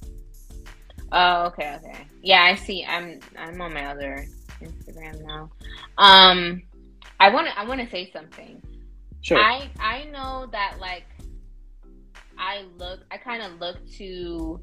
[1.12, 2.06] Oh, okay, okay.
[2.22, 2.84] Yeah, I see.
[2.84, 4.26] I'm I'm on my other
[4.60, 5.50] Instagram now.
[5.98, 6.62] Um,
[7.20, 8.62] I want to I want to say something.
[9.22, 9.38] Sure.
[9.38, 11.04] I I know that like
[12.38, 14.60] I look I kind of look to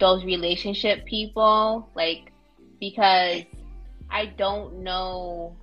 [0.00, 2.32] those relationship people like
[2.80, 3.42] because
[4.14, 5.56] I don't know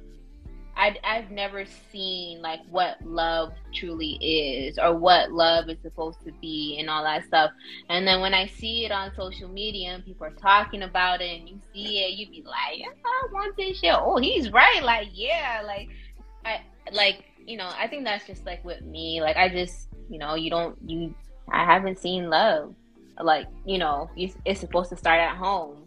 [0.76, 6.32] I I've never seen like what love truly is or what love is supposed to
[6.42, 7.52] be and all that stuff.
[7.90, 11.40] And then when I see it on social media and people are talking about it
[11.40, 13.94] and you see it, you be like, I want this shit.
[13.94, 14.82] Oh, he's right.
[14.84, 15.90] Like, yeah, like
[16.46, 19.22] I like, you know, I think that's just like with me.
[19.22, 21.14] Like I just, you know, you don't you
[21.52, 22.74] I haven't seen love.
[23.22, 25.84] Like, you know, it's supposed to start at home.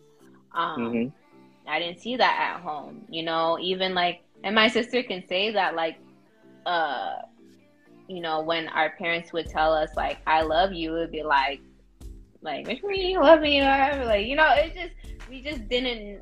[0.55, 1.24] Um mm-hmm.
[1.67, 5.51] I didn't see that at home, you know, even like and my sister can say
[5.51, 5.97] that like
[6.67, 7.17] uh
[8.09, 11.23] you know when our parents would tell us like i love you it would be
[11.23, 11.61] like
[12.43, 14.05] like which one you love me or whatever.
[14.05, 16.21] like you know it just we just didn't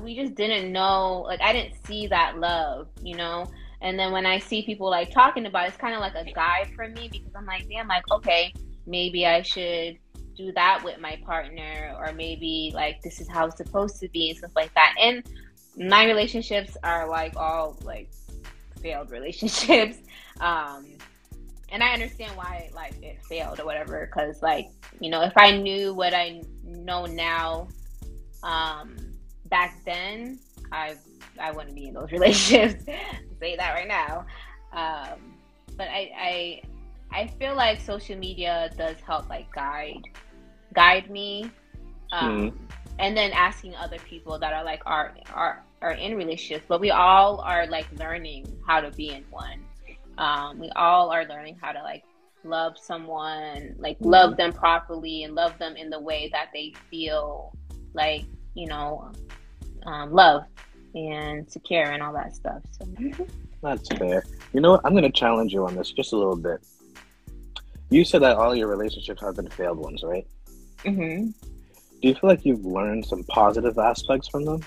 [0.00, 3.44] we just didn't know like i didn't see that love you know
[3.82, 6.32] and then when i see people like talking about it, it's kind of like a
[6.32, 8.52] guide for me because i'm like damn like okay
[8.86, 9.98] maybe i should
[10.36, 14.30] do that with my partner or maybe like this is how it's supposed to be
[14.30, 14.94] and stuff like that.
[15.00, 15.24] And
[15.76, 18.10] my relationships are like all like
[18.82, 19.98] failed relationships.
[20.38, 20.84] Um
[21.70, 24.68] and i understand why like it failed or whatever because like
[25.00, 27.66] you know if i knew what i know now
[28.42, 28.94] um
[29.46, 30.38] back then
[30.72, 30.94] i
[31.40, 32.84] i wouldn't be in those relationships
[33.40, 34.26] say that right now.
[34.72, 35.18] Um
[35.76, 36.62] but i i
[37.12, 40.02] i feel like social media does help like guide
[40.74, 41.50] guide me
[42.12, 42.54] um mm.
[42.98, 46.90] and then asking other people that are like are are are in relationships, but we
[46.90, 49.60] all are like learning how to be in one.
[50.18, 52.04] Um, we all are learning how to like
[52.44, 54.08] love someone, like mm-hmm.
[54.08, 57.54] love them properly and love them in the way that they feel
[57.92, 59.12] like, you know,
[59.84, 60.44] um, love
[60.94, 62.62] and secure and all that stuff.
[62.70, 62.86] So
[63.62, 64.24] that's fair.
[64.52, 64.80] You know what?
[64.84, 66.66] I'm going to challenge you on this just a little bit.
[67.90, 70.26] You said that all your relationships have been failed ones, right?
[70.86, 71.30] Mm-hmm.
[72.02, 74.62] Do you feel like you've learned some positive aspects from them?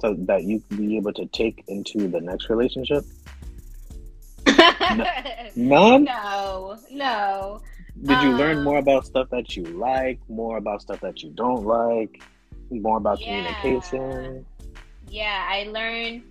[0.00, 3.04] so that you can be able to take into the next relationship?
[5.56, 6.04] None?
[6.04, 7.60] No, no.
[8.02, 11.30] Did you um, learn more about stuff that you like, more about stuff that you
[11.30, 12.22] don't like,
[12.70, 13.54] more about yeah.
[13.62, 14.46] communication?
[15.08, 16.22] Yeah, I learned.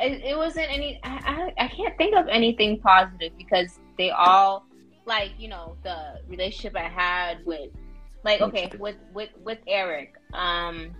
[0.00, 1.00] It, it wasn't any.
[1.02, 4.66] I, I, I can't think of anything positive because they all,
[5.06, 7.70] like you know, the relationship I had with,
[8.24, 10.14] like okay, with with with Eric.
[10.32, 10.92] Um,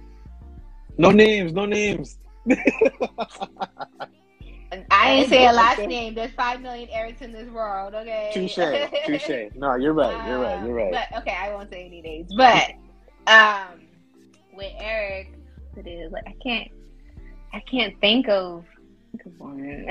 [0.99, 2.19] no names, no names.
[4.91, 6.15] I ain't say a last name.
[6.15, 7.95] There's five million Erics in this world.
[7.95, 8.31] Okay.
[8.35, 8.57] Touche.
[9.07, 9.51] Touche.
[9.55, 10.29] No, you're right.
[10.29, 10.65] You're right.
[10.65, 10.93] You're right.
[10.93, 12.33] But okay, I won't say any names.
[12.37, 12.73] But
[13.27, 13.81] um,
[14.53, 15.33] with Eric,
[15.77, 16.71] it is like I can't.
[17.53, 18.65] I can't think of,
[19.13, 19.87] think of one.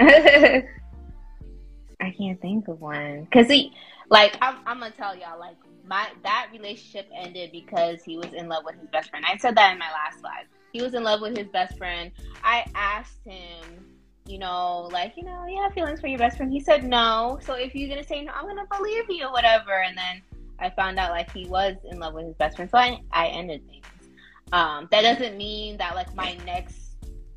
[2.01, 3.71] I can't think of one because he,
[4.09, 5.55] like, I'm, I'm gonna tell y'all, like,
[5.86, 9.25] my that relationship ended because he was in love with his best friend.
[9.27, 12.11] I said that in my last live he was in love with his best friend.
[12.43, 13.86] I asked him,
[14.25, 16.51] you know, like, you know, you have feelings for your best friend.
[16.51, 17.39] He said no.
[17.43, 19.71] So if you're gonna say no, I'm gonna believe you or whatever.
[19.71, 20.21] And then
[20.59, 22.69] I found out like he was in love with his best friend.
[22.69, 23.86] So I I ended things.
[24.51, 26.79] Um, that doesn't mean that like my next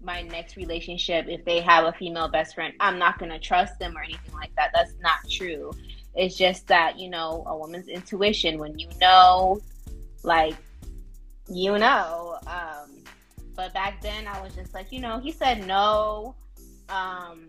[0.03, 3.97] my next relationship, if they have a female best friend, I'm not gonna trust them
[3.97, 4.71] or anything like that.
[4.73, 5.73] That's not true.
[6.17, 9.61] It's just that, you know, a woman's intuition when you know
[10.23, 10.57] like
[11.49, 12.91] you know, um,
[13.55, 16.35] but back then, I was just like, you know, he said no.
[16.89, 17.49] Um,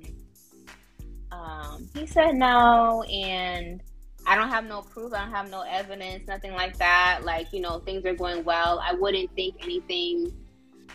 [1.31, 3.81] um, he said no, and
[4.25, 5.13] I don't have no proof.
[5.13, 7.21] I don't have no evidence, nothing like that.
[7.23, 8.79] Like, you know, things are going well.
[8.83, 10.31] I wouldn't think anything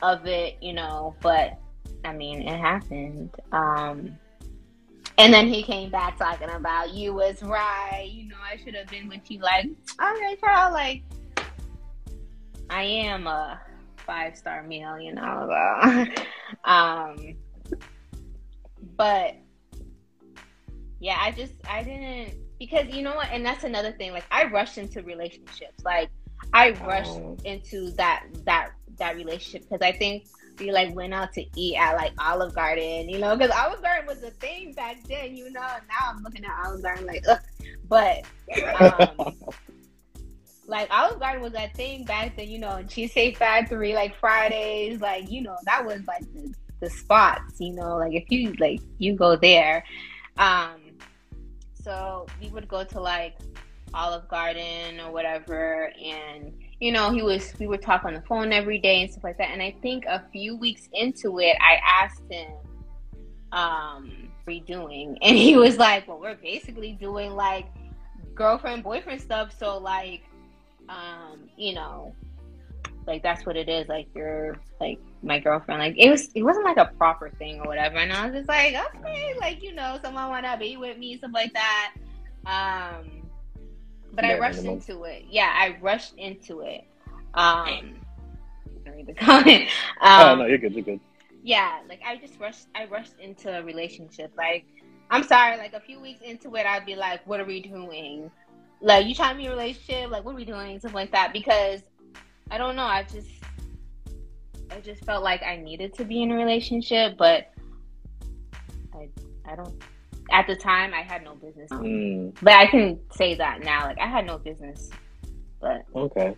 [0.01, 1.59] of it, you know, but
[2.05, 3.35] I mean, it happened.
[3.53, 4.17] Um,
[5.23, 8.11] and then he came back talking about you was right.
[8.13, 9.39] You know, I should have been with you.
[9.39, 9.67] Like,
[10.01, 10.73] all right, girl.
[10.73, 11.03] Like,
[12.69, 13.61] I am a
[13.99, 16.07] five star meal, you know.
[16.65, 17.37] um,
[18.97, 19.37] but
[20.99, 24.13] yeah, I just I didn't because you know what, and that's another thing.
[24.13, 25.85] Like, I rushed into relationships.
[25.85, 26.11] Like,
[26.53, 27.37] I rushed oh.
[27.45, 30.27] into that that that relationship because I think
[30.63, 34.07] we like went out to eat at like Olive Garden, you know, because Olive Garden
[34.07, 35.61] was a thing back then, you know.
[35.61, 37.41] now I'm looking at Olive Garden like, ugh.
[37.89, 38.25] but
[39.19, 39.35] um,
[40.67, 45.01] like Olive Garden was that thing back then, you know, and Cheesecake Factory, like Fridays,
[45.01, 48.81] like you know, that was like the, the spots, you know, like if you like
[48.99, 49.85] you go there.
[50.39, 50.81] Um,
[51.75, 53.37] so we would go to like
[53.93, 56.53] Olive Garden or whatever, and
[56.83, 59.39] you know, he was we would talk on the phone every day and stuff like
[59.39, 59.51] that.
[59.51, 62.51] And I think a few weeks into it, I asked him,
[63.53, 65.17] um, what are you doing?
[65.23, 67.67] And he was like, Well, we're basically doing like
[68.35, 69.57] girlfriend boyfriend stuff.
[69.57, 70.25] So like,
[70.89, 72.17] um, you know,
[73.07, 73.87] like that's what it is.
[73.87, 75.81] Like you're like my girlfriend.
[75.81, 77.99] Like it was it wasn't like a proper thing or whatever.
[77.99, 81.31] And I was just like, okay, like, you know, someone wanna be with me, stuff
[81.33, 81.95] like that.
[82.45, 83.22] Um
[84.13, 85.25] but I rushed into it.
[85.29, 86.85] Yeah, I rushed into it.
[87.35, 87.95] Um,
[88.87, 89.69] read the comment.
[90.01, 90.73] Um, oh no, you're good.
[90.75, 91.01] You're good.
[91.43, 92.67] Yeah, like I just rushed.
[92.75, 94.33] I rushed into a relationship.
[94.37, 94.65] Like
[95.11, 95.57] I'm sorry.
[95.57, 98.31] Like a few weeks into it, I'd be like, "What are we doing?
[98.81, 100.11] Like you trying to be a relationship?
[100.11, 100.79] Like what are we doing?
[100.79, 101.83] Stuff like that." Because
[102.51, 102.85] I don't know.
[102.85, 103.29] I just
[104.71, 107.53] I just felt like I needed to be in a relationship, but
[108.95, 109.09] I
[109.47, 109.75] I don't
[110.31, 111.71] at the time I had no business.
[111.71, 112.35] Mm.
[112.43, 113.85] But I can say that now.
[113.85, 114.91] Like I had no business.
[115.61, 116.37] But okay.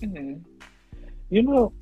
[0.00, 0.42] Mm-hmm.
[1.30, 1.72] You know,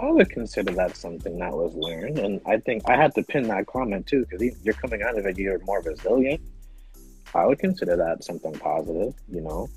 [0.00, 3.48] I would consider that something that was learned, and I think I had to pin
[3.48, 5.38] that comment too because you're coming out of it.
[5.38, 6.40] You're more resilient.
[7.34, 9.14] I would consider that something positive.
[9.28, 9.68] You know.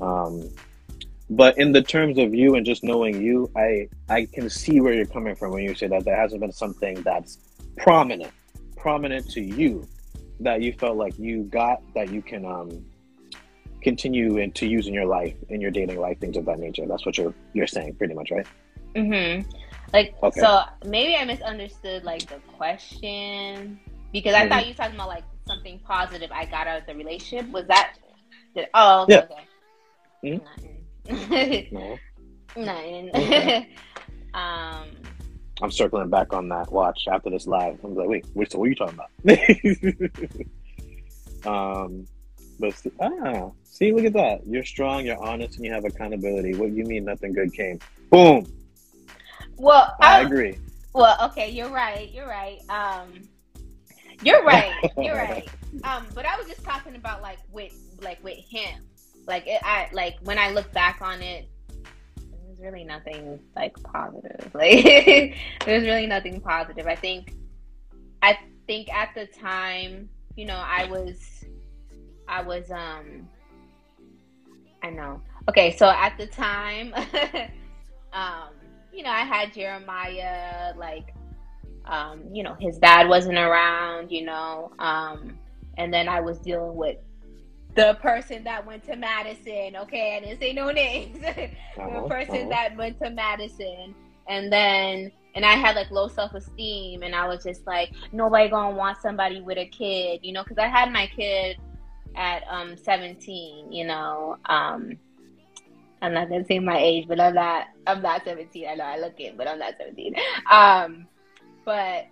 [0.00, 0.50] Um,
[1.30, 4.92] but in the terms of you and just knowing you, I I can see where
[4.92, 7.38] you're coming from when you say that there hasn't been something that's
[7.78, 8.32] prominent,
[8.76, 9.86] prominent to you
[10.40, 12.84] that you felt like you got that you can um,
[13.82, 16.86] continue and to use in your life, in your dating life, things of that nature.
[16.86, 18.46] That's what you're you're saying, pretty much, right?
[18.94, 19.48] Mm-hmm.
[19.92, 20.40] Like, okay.
[20.40, 23.78] so maybe I misunderstood like the question
[24.12, 24.48] because I mm-hmm.
[24.48, 27.50] thought you were talking about like something positive I got out of the relationship.
[27.50, 27.94] Was that?
[28.54, 29.26] Did, oh, okay.
[30.22, 30.38] Yeah.
[30.40, 30.40] okay.
[31.04, 31.74] Mm-hmm.
[31.74, 31.98] no.
[32.56, 33.10] Nothing.
[33.14, 33.74] Okay.
[34.34, 34.88] um.
[35.62, 37.78] I'm circling back on that watch after this live.
[37.82, 39.10] I'm like, wait, wait, so what are you talking about?
[41.84, 42.06] um,
[42.58, 44.46] but ah, see, look at that.
[44.46, 46.54] You're strong, you're honest, and you have accountability.
[46.54, 47.78] What you mean nothing good came?
[48.10, 48.46] Boom.
[49.56, 50.58] Well, I, I agree.
[50.92, 52.10] Well, okay, you're right.
[52.12, 52.58] You're right.
[52.68, 53.28] Um,
[54.22, 54.72] you're right.
[54.96, 55.46] You're right.
[55.84, 58.82] Um, but I was just talking about like with like with him.
[59.26, 61.50] Like it, I like when I look back on it,
[62.66, 64.50] really nothing like positive.
[64.54, 66.86] Like there's really nothing positive.
[66.86, 67.34] I think
[68.22, 71.44] I think at the time, you know, I was
[72.28, 73.28] I was um
[74.82, 75.20] I know.
[75.48, 76.94] Okay, so at the time
[78.12, 78.50] um
[78.92, 81.14] you know, I had Jeremiah like
[81.84, 85.38] um you know, his dad wasn't around, you know, um
[85.78, 86.96] and then I was dealing with
[87.76, 89.76] the person that went to Madison.
[89.76, 91.20] Okay, I didn't say no names.
[91.20, 91.44] the
[91.80, 92.48] uh-huh, person uh-huh.
[92.48, 93.94] that went to Madison,
[94.28, 98.48] and then and I had like low self esteem, and I was just like, nobody
[98.48, 101.58] gonna want somebody with a kid, you know, because I had my kid
[102.16, 104.38] at um 17, you know.
[104.46, 104.98] Um,
[106.00, 107.66] I'm not gonna say my age, but I'm not.
[107.86, 108.66] I'm not 17.
[108.68, 110.14] I know I look it, but I'm not 17.
[110.50, 111.06] Um,
[111.66, 112.06] but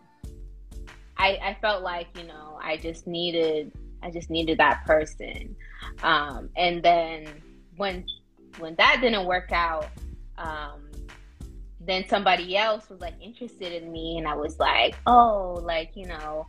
[1.17, 3.73] I I felt like you know I just needed
[4.05, 5.57] I just needed that person.
[6.03, 7.29] Um, and then
[7.77, 8.05] when
[8.59, 9.89] when that didn't work out,
[10.39, 10.91] um,
[11.81, 16.07] then somebody else was like interested in me, and I was like, oh, like you
[16.07, 16.47] know,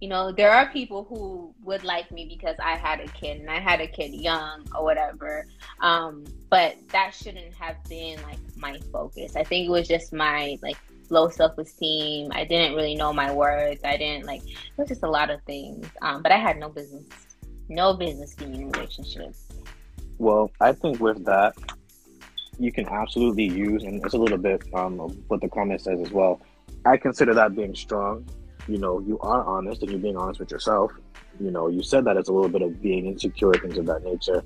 [0.00, 3.50] you know, there are people who would like me because I had a kid and
[3.50, 5.46] I had a kid young or whatever.
[5.80, 9.34] Um, but that shouldn't have been like my focus.
[9.34, 10.78] I think it was just my like
[11.10, 12.30] low self esteem.
[12.32, 13.84] I didn't really know my worth.
[13.84, 15.86] I didn't like it was just a lot of things.
[16.02, 17.04] Um, but I had no business,
[17.68, 19.34] no business being in a relationship.
[20.18, 21.54] Well, I think with that,
[22.58, 26.00] you can absolutely use, and it's a little bit um, of what the comment says
[26.00, 26.40] as well.
[26.84, 28.26] I consider that being strong.
[28.66, 30.92] You know, you are honest and you're being honest with yourself.
[31.40, 34.02] You know, you said that it's a little bit of being insecure, things of that
[34.02, 34.42] nature.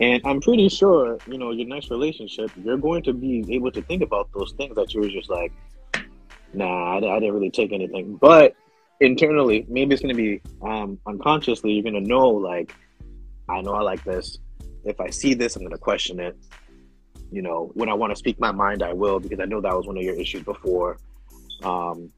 [0.00, 3.82] And I'm pretty sure, you know, your next relationship, you're going to be able to
[3.82, 5.52] think about those things that you were just like,
[6.54, 8.16] Nah, I, I didn't really take anything.
[8.16, 8.54] But
[9.00, 11.72] internally, maybe it's gonna be um, unconsciously.
[11.72, 12.74] You're gonna know, like,
[13.48, 14.38] I know I like this.
[14.84, 16.36] If I see this, I'm gonna question it.
[17.30, 19.74] You know, when I want to speak my mind, I will because I know that
[19.74, 20.98] was one of your issues before.
[21.62, 22.10] Um,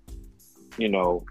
[0.76, 1.24] you know,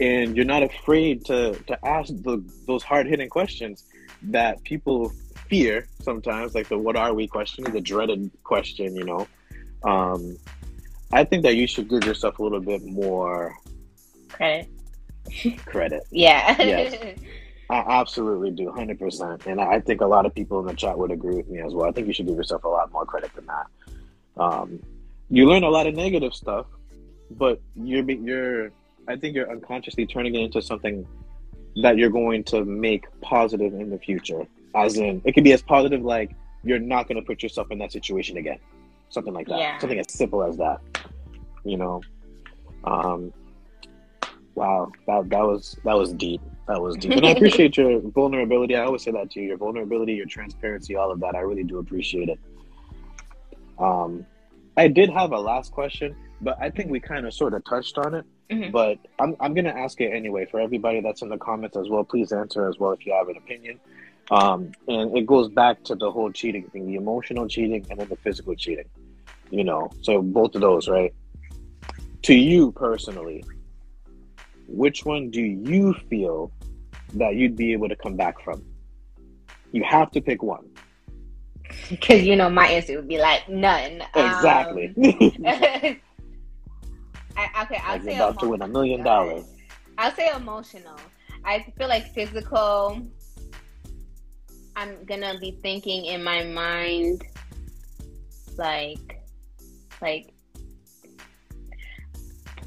[0.00, 3.84] and you're not afraid to to ask the, those hard hitting questions
[4.22, 5.12] that people
[5.48, 8.94] fear sometimes, like the "What are we?" question, the dreaded question.
[8.94, 9.28] You know,
[9.84, 10.36] um,
[11.12, 13.56] I think that you should give yourself a little bit more
[14.28, 14.68] Credit.
[15.66, 16.04] credit.
[16.10, 16.56] Yeah.
[16.58, 17.18] Yes.
[17.70, 20.98] I absolutely do, hundred percent, and I think a lot of people in the chat
[20.98, 21.88] would agree with me as well.
[21.88, 23.66] I think you should give yourself a lot more credit than that.
[24.42, 24.80] Um,
[25.28, 26.66] you learn a lot of negative stuff,
[27.30, 28.72] but you're you're
[29.06, 31.06] I think you're unconsciously turning it into something
[31.80, 34.48] that you're going to make positive in the future.
[34.74, 36.34] As in, it could be as positive like
[36.64, 38.58] you're not going to put yourself in that situation again,
[39.10, 39.78] something like that, Yeah.
[39.78, 40.80] something as simple as that.
[41.64, 42.00] You know,
[42.84, 43.32] um,
[44.54, 46.40] wow, that that was that was deep.
[46.68, 48.76] That was deep, and I appreciate your vulnerability.
[48.76, 51.34] I always say that to you: your vulnerability, your transparency, all of that.
[51.34, 52.38] I really do appreciate it.
[53.78, 54.24] Um,
[54.76, 57.98] I did have a last question, but I think we kind of sort of touched
[57.98, 58.24] on it.
[58.50, 58.72] Mhm.
[58.72, 62.04] But I'm I'm gonna ask it anyway for everybody that's in the comments as well.
[62.04, 63.78] Please answer as well if you have an opinion.
[64.30, 68.08] Um, and it goes back to the whole cheating thing, the emotional cheating and then
[68.08, 68.84] the physical cheating.
[69.50, 71.12] You know, so both of those, right?
[72.22, 73.44] To you personally,
[74.68, 76.52] which one do you feel
[77.14, 78.62] that you'd be able to come back from?
[79.72, 80.68] You have to pick one.
[81.88, 84.02] Because you know my answer would be like none.
[84.14, 84.92] Exactly.
[84.96, 85.36] Um,
[87.36, 89.28] I, okay, I'll like say about to win a million emotional.
[89.28, 89.44] dollars.
[89.98, 90.96] I'll say emotional.
[91.44, 93.00] I feel like physical.
[94.76, 97.24] I'm gonna be thinking in my mind,
[98.56, 99.19] like,
[100.00, 100.32] like.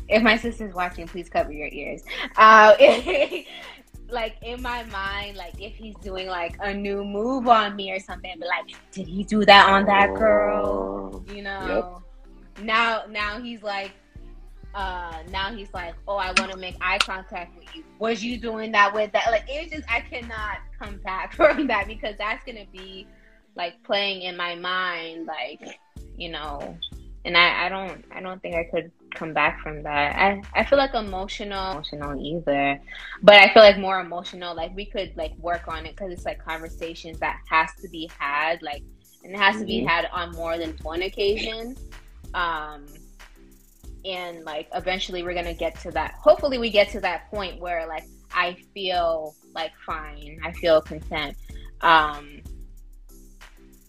[0.09, 2.03] If my sister's watching, please cover your ears.
[2.35, 2.75] Uh,
[4.09, 7.99] like in my mind, like if he's doing like a new move on me or
[7.99, 11.23] something, but like, did he do that on that girl?
[11.25, 12.03] Oh, you know
[12.61, 13.91] now now he's like
[14.75, 18.37] uh now he's like oh i want to make eye contact with you was you
[18.37, 22.43] doing that with that like it's just i cannot come back from that because that's
[22.43, 23.07] gonna be
[23.55, 25.79] like playing in my mind like
[26.17, 26.75] you know
[27.25, 30.15] and i i don't i don't think i could come back from that.
[30.15, 32.81] I i feel like emotional emotional either.
[33.21, 34.55] But i feel like more emotional.
[34.55, 38.09] Like we could like work on it because it's like conversations that has to be
[38.17, 38.81] had like
[39.23, 39.87] and it has to be Mhm.
[39.87, 41.77] had on more than one occasion.
[42.33, 42.85] Um
[44.03, 47.87] and like eventually we're gonna get to that hopefully we get to that point where
[47.87, 48.03] like
[48.33, 50.39] i feel like fine.
[50.43, 51.37] I feel content.
[51.81, 52.41] Um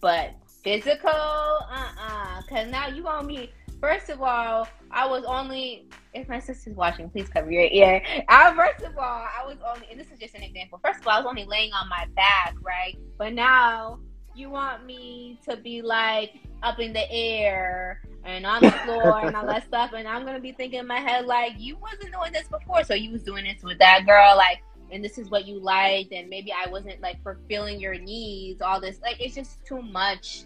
[0.01, 0.35] but
[0.65, 1.09] physical?
[1.09, 2.41] Uh-uh.
[2.41, 3.51] Because now you want me.
[3.79, 8.01] First of all i was only if my sister's watching please cover your ear.
[8.27, 10.79] I, first of all i was only and this is just an example.
[10.83, 12.97] First of all i was only laying on my back right?
[13.17, 13.99] But now
[14.33, 19.35] you want me to be like up in the air and on the floor and
[19.35, 22.33] all that stuff and i'm gonna be thinking in my head like you wasn't doing
[22.33, 24.61] this before so you was doing this with that girl like
[24.91, 28.79] and this is what you liked and maybe i wasn't like fulfilling your needs all
[28.79, 28.99] this.
[29.01, 30.45] Like it's just too much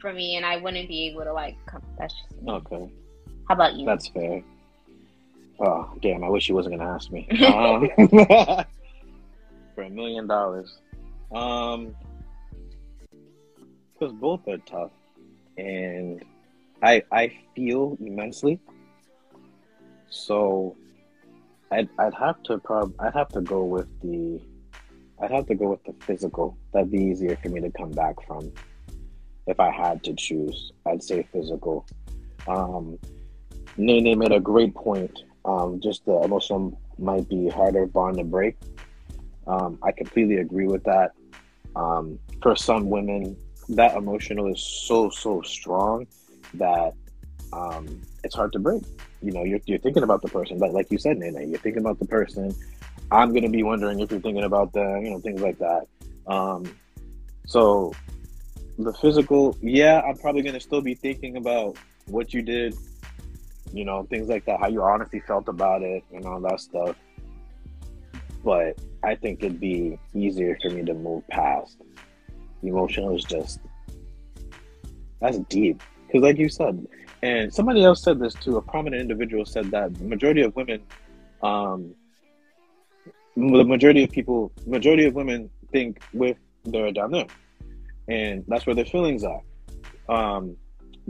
[0.00, 2.52] for me and i wouldn't be able to like come that's just me.
[2.52, 2.90] Okay,
[3.48, 4.42] how about you that's fair.
[5.62, 6.24] Oh damn!
[6.24, 7.28] I wish you wasn't gonna ask me.
[7.44, 7.90] Um,
[9.74, 10.78] for a million dollars,
[11.32, 11.94] um,
[13.92, 14.90] because both are tough,
[15.58, 16.24] and
[16.82, 18.58] I I feel immensely.
[20.08, 20.76] So,
[21.70, 24.40] I'd I'd have to prob I'd have to go with the
[25.20, 26.56] I'd have to go with the physical.
[26.72, 28.50] That'd be easier for me to come back from.
[29.46, 31.86] If I had to choose, I'd say physical.
[32.46, 32.98] Um,
[33.76, 35.22] Nene made a great point.
[35.44, 38.56] Um, just the emotional might be harder bond to break.
[39.46, 41.12] Um, I completely agree with that.
[41.74, 43.36] Um, for some women,
[43.70, 46.06] that emotional is so so strong
[46.54, 46.92] that
[47.52, 48.82] um, it's hard to break.
[49.22, 51.80] You know, you're, you're thinking about the person, but like you said, Nene, you're thinking
[51.80, 52.54] about the person.
[53.10, 55.86] I'm gonna be wondering if you're thinking about them, you know, things like that.
[56.26, 56.74] Um,
[57.46, 57.92] so
[58.84, 61.76] the physical, yeah, I'm probably gonna still be thinking about
[62.06, 62.74] what you did,
[63.72, 66.96] you know, things like that, how you honestly felt about it, and all that stuff.
[68.44, 71.76] But I think it'd be easier for me to move past.
[72.62, 73.60] Emotional is just
[75.20, 76.86] that's deep because, like you said,
[77.22, 78.56] and somebody else said this too.
[78.56, 80.82] A prominent individual said that the majority of women,
[81.42, 81.94] um,
[83.36, 87.26] the majority of people, majority of women think with they're down there,
[88.10, 89.40] and that's where their feelings are.
[90.08, 90.56] Um,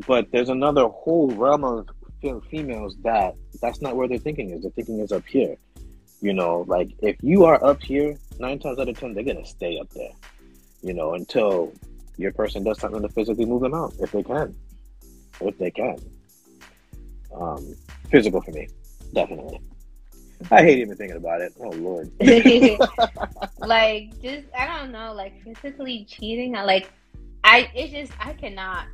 [0.07, 1.89] but there's another whole realm of
[2.51, 4.63] females that that's not where their thinking is.
[4.63, 5.57] Their thinking is up here.
[6.21, 9.47] You know, like if you are up here, nine times out of ten, they're gonna
[9.47, 10.13] stay up there.
[10.83, 11.73] You know, until
[12.19, 14.55] your person does something to physically move them out, if they can,
[15.41, 15.97] if they can.
[17.35, 17.75] Um,
[18.11, 18.69] physical for me,
[19.15, 19.61] definitely.
[20.51, 21.53] I hate even thinking about it.
[21.61, 22.11] Oh lord.
[23.59, 26.57] like just I don't know, like physically cheating.
[26.57, 26.91] I like
[27.45, 28.87] I it's just I cannot.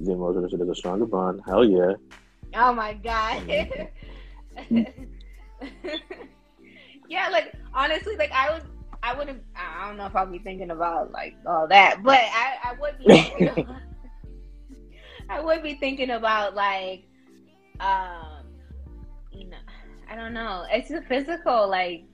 [0.00, 1.42] The emotional shit is a stronger bond.
[1.46, 1.94] Hell yeah.
[2.54, 3.42] Oh my god.
[7.08, 8.62] yeah, like honestly, like I would
[9.02, 12.56] I wouldn't I don't know if I'll be thinking about like all that, but I,
[12.64, 13.50] I would be
[15.30, 17.04] I would be thinking about like
[17.80, 18.37] um
[20.10, 20.64] I don't know.
[20.70, 22.04] It's the physical, like,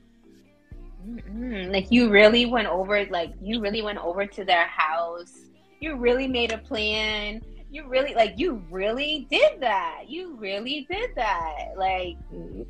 [1.33, 5.33] like you really went over, like you really went over to their house.
[5.81, 7.43] You really made a plan.
[7.71, 10.05] You really, like, you really did that.
[10.09, 11.75] You really did that.
[11.77, 12.17] Like,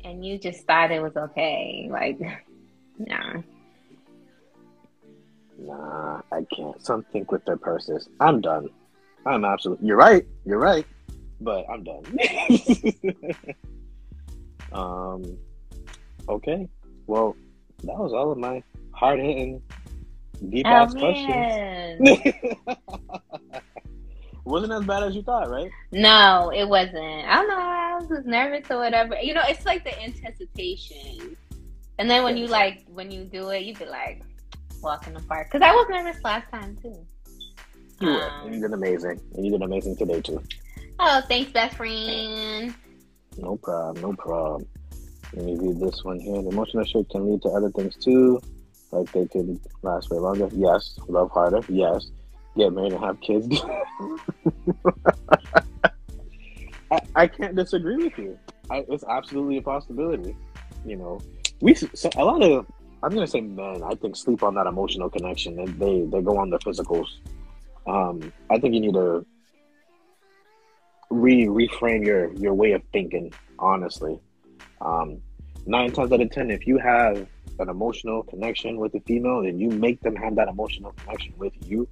[0.03, 1.87] and you just thought it was okay.
[1.91, 2.19] Like,
[2.99, 3.41] nah.
[5.57, 6.81] Nah, I can't.
[6.83, 8.09] Some think with their purses.
[8.19, 8.69] I'm done.
[9.25, 9.87] I'm absolutely.
[9.87, 10.25] You're right.
[10.45, 10.85] You're right.
[11.39, 12.03] But I'm done.
[14.71, 15.37] Um,
[16.27, 16.67] okay.
[17.07, 17.35] Well,
[17.83, 19.61] that was all of my hard hitting,
[20.49, 22.55] deep ass oh, questions.
[24.45, 25.71] wasn't as bad as you thought, right?
[25.91, 26.95] No, it wasn't.
[26.97, 27.57] I don't know.
[27.57, 29.17] I was just nervous or whatever.
[29.21, 31.35] You know, it's like the anticipation.
[31.97, 34.21] And then when you like, when you do it, you be like,
[34.81, 35.51] walking the park.
[35.51, 36.95] Because I was nervous last time too.
[37.99, 39.19] You um, You did amazing.
[39.33, 40.41] And you did amazing today too.
[40.99, 42.73] Oh, thanks, best friend.
[43.37, 44.01] No problem.
[44.01, 44.65] No problem.
[45.33, 46.41] Let me read this one here.
[46.41, 48.39] The emotional shift can lead to other things too,
[48.91, 50.49] like they could last way longer.
[50.53, 50.97] Yes.
[51.07, 51.61] Love harder.
[51.67, 52.09] Yes.
[52.55, 53.47] Get married and have kids.
[56.91, 58.37] I, I can't disagree with you.
[58.69, 60.35] I, it's absolutely a possibility.
[60.85, 61.19] You know,
[61.61, 62.65] we so a lot of
[63.03, 63.83] I'm gonna say men.
[63.83, 65.59] I think sleep on that emotional connection.
[65.59, 67.07] and they they go on the physicals.
[67.87, 69.25] Um, I think you need to
[71.15, 73.33] re reframe your your way of thinking.
[73.57, 74.19] Honestly,
[74.81, 75.21] um,
[75.65, 77.27] nine times out of ten, if you have
[77.59, 81.53] an emotional connection with a female and you make them have that emotional connection with
[81.65, 81.87] you,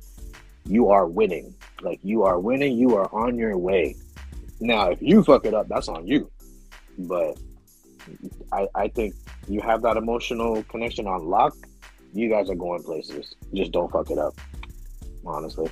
[0.66, 1.54] you are winning.
[1.82, 2.78] Like you are winning.
[2.78, 3.96] You are on your way.
[4.60, 6.30] Now, if you fuck it up, that's on you.
[6.98, 7.38] But
[8.52, 9.16] I, I think
[9.48, 11.56] you have that emotional connection on lock.
[12.14, 13.36] You guys are going places.
[13.54, 14.36] Just don't fuck it up.
[15.26, 15.70] Honestly,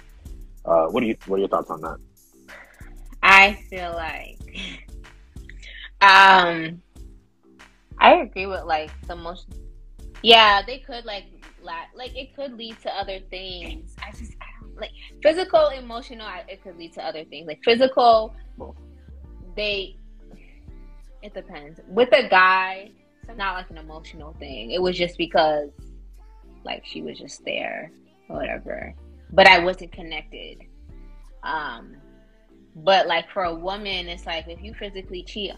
[0.65, 1.15] uh, what do you?
[1.28, 1.98] What are your thoughts on that?
[3.23, 4.39] I feel like,
[6.02, 6.81] um,
[7.99, 9.48] I agree with like the most.
[10.23, 11.26] Yeah, they could like
[11.64, 13.95] like it could lead to other things.
[14.02, 14.91] I just I don't like
[15.22, 16.27] physical, emotional.
[16.48, 18.35] It could lead to other things like physical.
[19.56, 19.98] They.
[21.22, 21.80] It depends.
[21.88, 22.89] With a guy,
[23.27, 24.72] it's not like an emotional thing.
[24.72, 25.69] It was just because,
[26.65, 27.91] like, she was just there
[28.27, 28.95] or whatever.
[29.31, 30.57] But I wasn't connected.
[31.43, 31.95] Um,
[32.76, 35.52] but like for a woman, it's like if you physically cheat,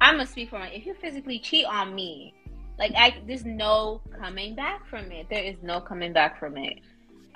[0.00, 0.68] I'm gonna speak for my.
[0.68, 2.34] If you physically cheat on me,
[2.78, 5.28] like I, there's no coming back from it.
[5.28, 6.80] There is no coming back from it.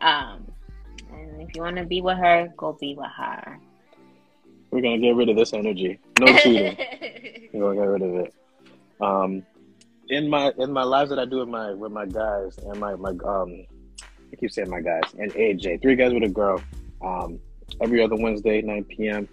[0.00, 0.50] Um,
[1.12, 3.58] and if you want to be with her, go be with her.
[4.70, 5.98] We're gonna get rid of this energy.
[6.20, 6.76] No cheating.
[7.52, 8.34] We're gonna get rid of it.
[9.00, 9.42] Um,
[10.08, 12.94] in my in my lives that I do with my with my guys and my
[12.94, 13.66] my um,
[14.32, 16.62] I keep saying my guys and AJ, three guys with a girl.
[17.02, 17.38] Um,
[17.80, 19.28] every other Wednesday, 9 p.m.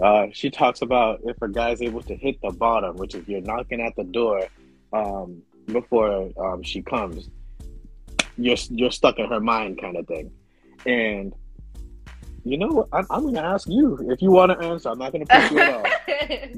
[0.00, 3.40] Uh, she talks about if a guy's able to hit the bottom, which is you're
[3.40, 4.46] knocking at the door
[4.92, 7.28] um, before um, she comes,
[8.36, 10.30] you're you're stuck in her mind, kind of thing.
[10.86, 11.32] And
[12.44, 14.90] you know, I'm, I'm going to ask you if you want to answer.
[14.90, 15.86] I'm not going to push you at all.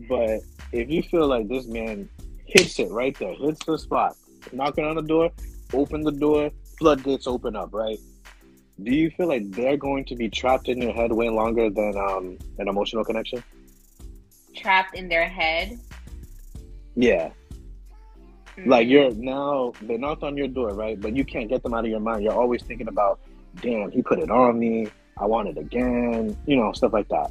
[0.08, 0.40] but
[0.72, 2.08] if you feel like this man
[2.44, 4.16] hits it right there, hits the spot,
[4.52, 5.30] knocking on the door,
[5.72, 7.98] open the door, floodgates open up, right?
[8.82, 11.96] Do you feel like they're going to be trapped in your head way longer than
[11.96, 13.42] um, an emotional connection?
[14.54, 15.78] Trapped in their head?
[16.94, 17.30] Yeah.
[18.56, 18.70] Mm-hmm.
[18.70, 21.00] Like you're now they knocked on your door, right?
[21.00, 22.22] But you can't get them out of your mind.
[22.22, 23.20] You're always thinking about,
[23.60, 24.88] damn, he put it on me.
[25.18, 26.36] I want it again.
[26.46, 27.30] You know, stuff like that.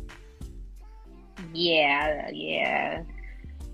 [1.54, 3.04] Yeah, yeah.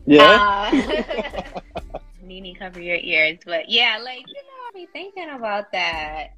[0.06, 0.72] Yeah.
[0.73, 1.60] Uh,
[2.23, 3.39] Nini, cover your ears.
[3.45, 6.30] But yeah, like, you know, I'll be thinking about that.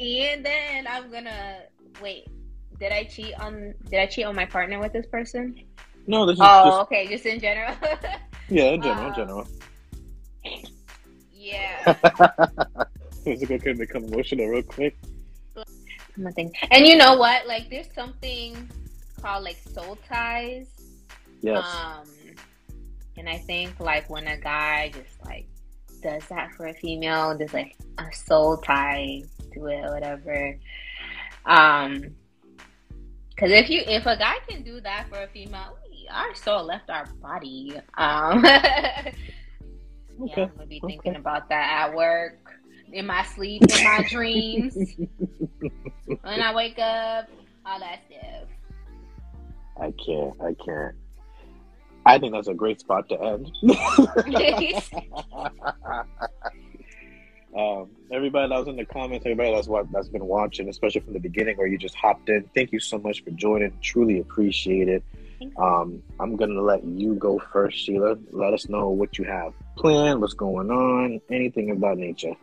[0.00, 1.60] And then I'm gonna
[2.02, 2.26] wait.
[2.78, 3.74] Did I cheat on?
[3.88, 5.60] Did I cheat on my partner with this person?
[6.06, 6.40] No, this is.
[6.42, 7.74] Oh, just, okay, just in general.
[8.48, 9.48] yeah, in general, um, in general.
[11.32, 11.92] Yeah.
[13.24, 14.96] Physical can become emotional real quick.
[16.16, 16.52] Nothing.
[16.70, 17.46] And you know what?
[17.46, 18.70] Like, there's something
[19.20, 20.68] called like soul ties.
[21.40, 21.64] Yes.
[21.64, 22.06] Um,
[23.16, 25.46] and I think like when a guy just like
[26.02, 29.22] does that for a female, there's like a soul tie
[29.54, 30.58] to it or whatever.
[31.46, 32.14] Um,
[33.30, 36.64] because if you if a guy can do that for a female, we, our soul
[36.64, 37.74] left our body.
[37.96, 39.12] Um, yeah,
[40.22, 42.38] Okay, I'm gonna be thinking about that at work,
[42.92, 44.76] in my sleep, in my dreams,
[46.06, 47.28] when I wake up,
[47.66, 48.48] all that stuff.
[49.80, 50.34] I can't.
[50.40, 50.94] I can't.
[52.06, 53.50] I think that's a great spot to end.
[57.56, 61.12] um, everybody that was in the comments, everybody that's what that's been watching, especially from
[61.12, 63.72] the beginning or you just hopped in, thank you so much for joining.
[63.80, 65.04] Truly appreciate it.
[65.56, 68.16] Um, I'm gonna let you go first, Sheila.
[68.30, 72.34] Let us know what you have planned, what's going on, anything of that nature.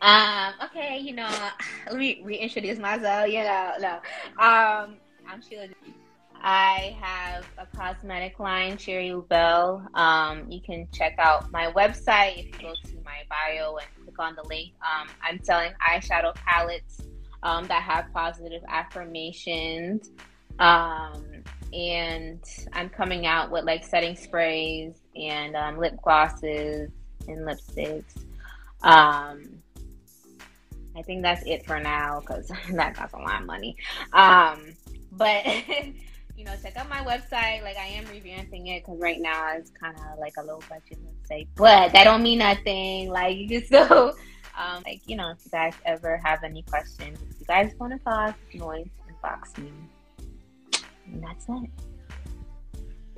[0.00, 1.28] Um, okay, you know,
[1.86, 3.28] let me reintroduce myself.
[3.28, 3.94] You know, no.
[4.44, 4.96] Um,
[5.28, 5.68] I'm Sheila.
[6.40, 9.86] I have a cosmetic line, Cherry Bell.
[9.94, 14.18] Um, you can check out my website if you go to my bio and click
[14.18, 14.72] on the link.
[14.80, 17.00] Um, I'm selling eyeshadow palettes
[17.42, 20.10] um, that have positive affirmations.
[20.58, 21.24] Um,
[21.72, 22.42] and
[22.72, 26.90] I'm coming out with like setting sprays and um, lip glosses
[27.26, 28.16] and lipsticks.
[28.82, 29.44] Um,
[30.96, 33.76] I think that's it for now because that costs a lot of money.
[35.12, 35.44] But
[36.38, 37.64] you know, check out my website.
[37.64, 40.98] Like I am revamping it because right now it's kind of like a low budget,
[41.28, 41.48] let's.
[41.56, 43.10] But that don't mean nothing.
[43.10, 43.60] Like you
[44.56, 47.92] um, like you know, if you guys ever have any questions, if you guys want
[47.92, 49.72] to talk, can always inbox me.
[51.06, 51.70] And that's it.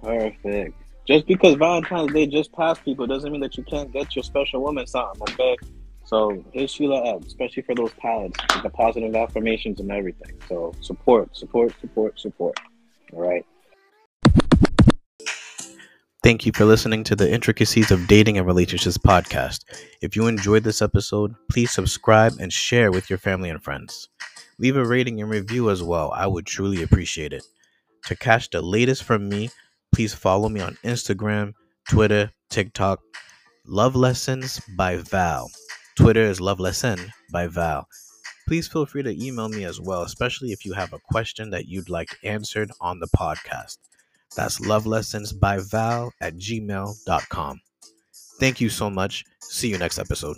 [0.03, 0.75] Perfect.
[1.07, 4.63] Just because Valentine's Day just passed, people doesn't mean that you can't get your special
[4.63, 5.23] woman something.
[5.35, 5.57] Okay.
[6.05, 10.41] So hit Sheila up, especially for those palettes, the positive affirmations and everything.
[10.49, 12.59] So support, support, support, support.
[13.13, 13.45] Right.
[16.23, 19.65] Thank you for listening to the Intricacies of Dating and Relationships podcast.
[20.03, 24.09] If you enjoyed this episode, please subscribe and share with your family and friends.
[24.59, 26.13] Leave a rating and review as well.
[26.15, 27.43] I would truly appreciate it.
[28.05, 29.49] To catch the latest from me,
[29.93, 31.55] please follow me on Instagram,
[31.89, 33.01] Twitter, TikTok.
[33.67, 35.51] Love Lessons by Val.
[35.97, 36.99] Twitter is Love Lesson
[37.33, 37.89] by Val.
[38.51, 41.69] Please feel free to email me as well, especially if you have a question that
[41.69, 43.79] you'd like answered on the podcast.
[44.35, 47.61] That's Love Lessons by Val at gmail.com.
[48.41, 49.25] Thank you so much.
[49.39, 50.37] See you next episode.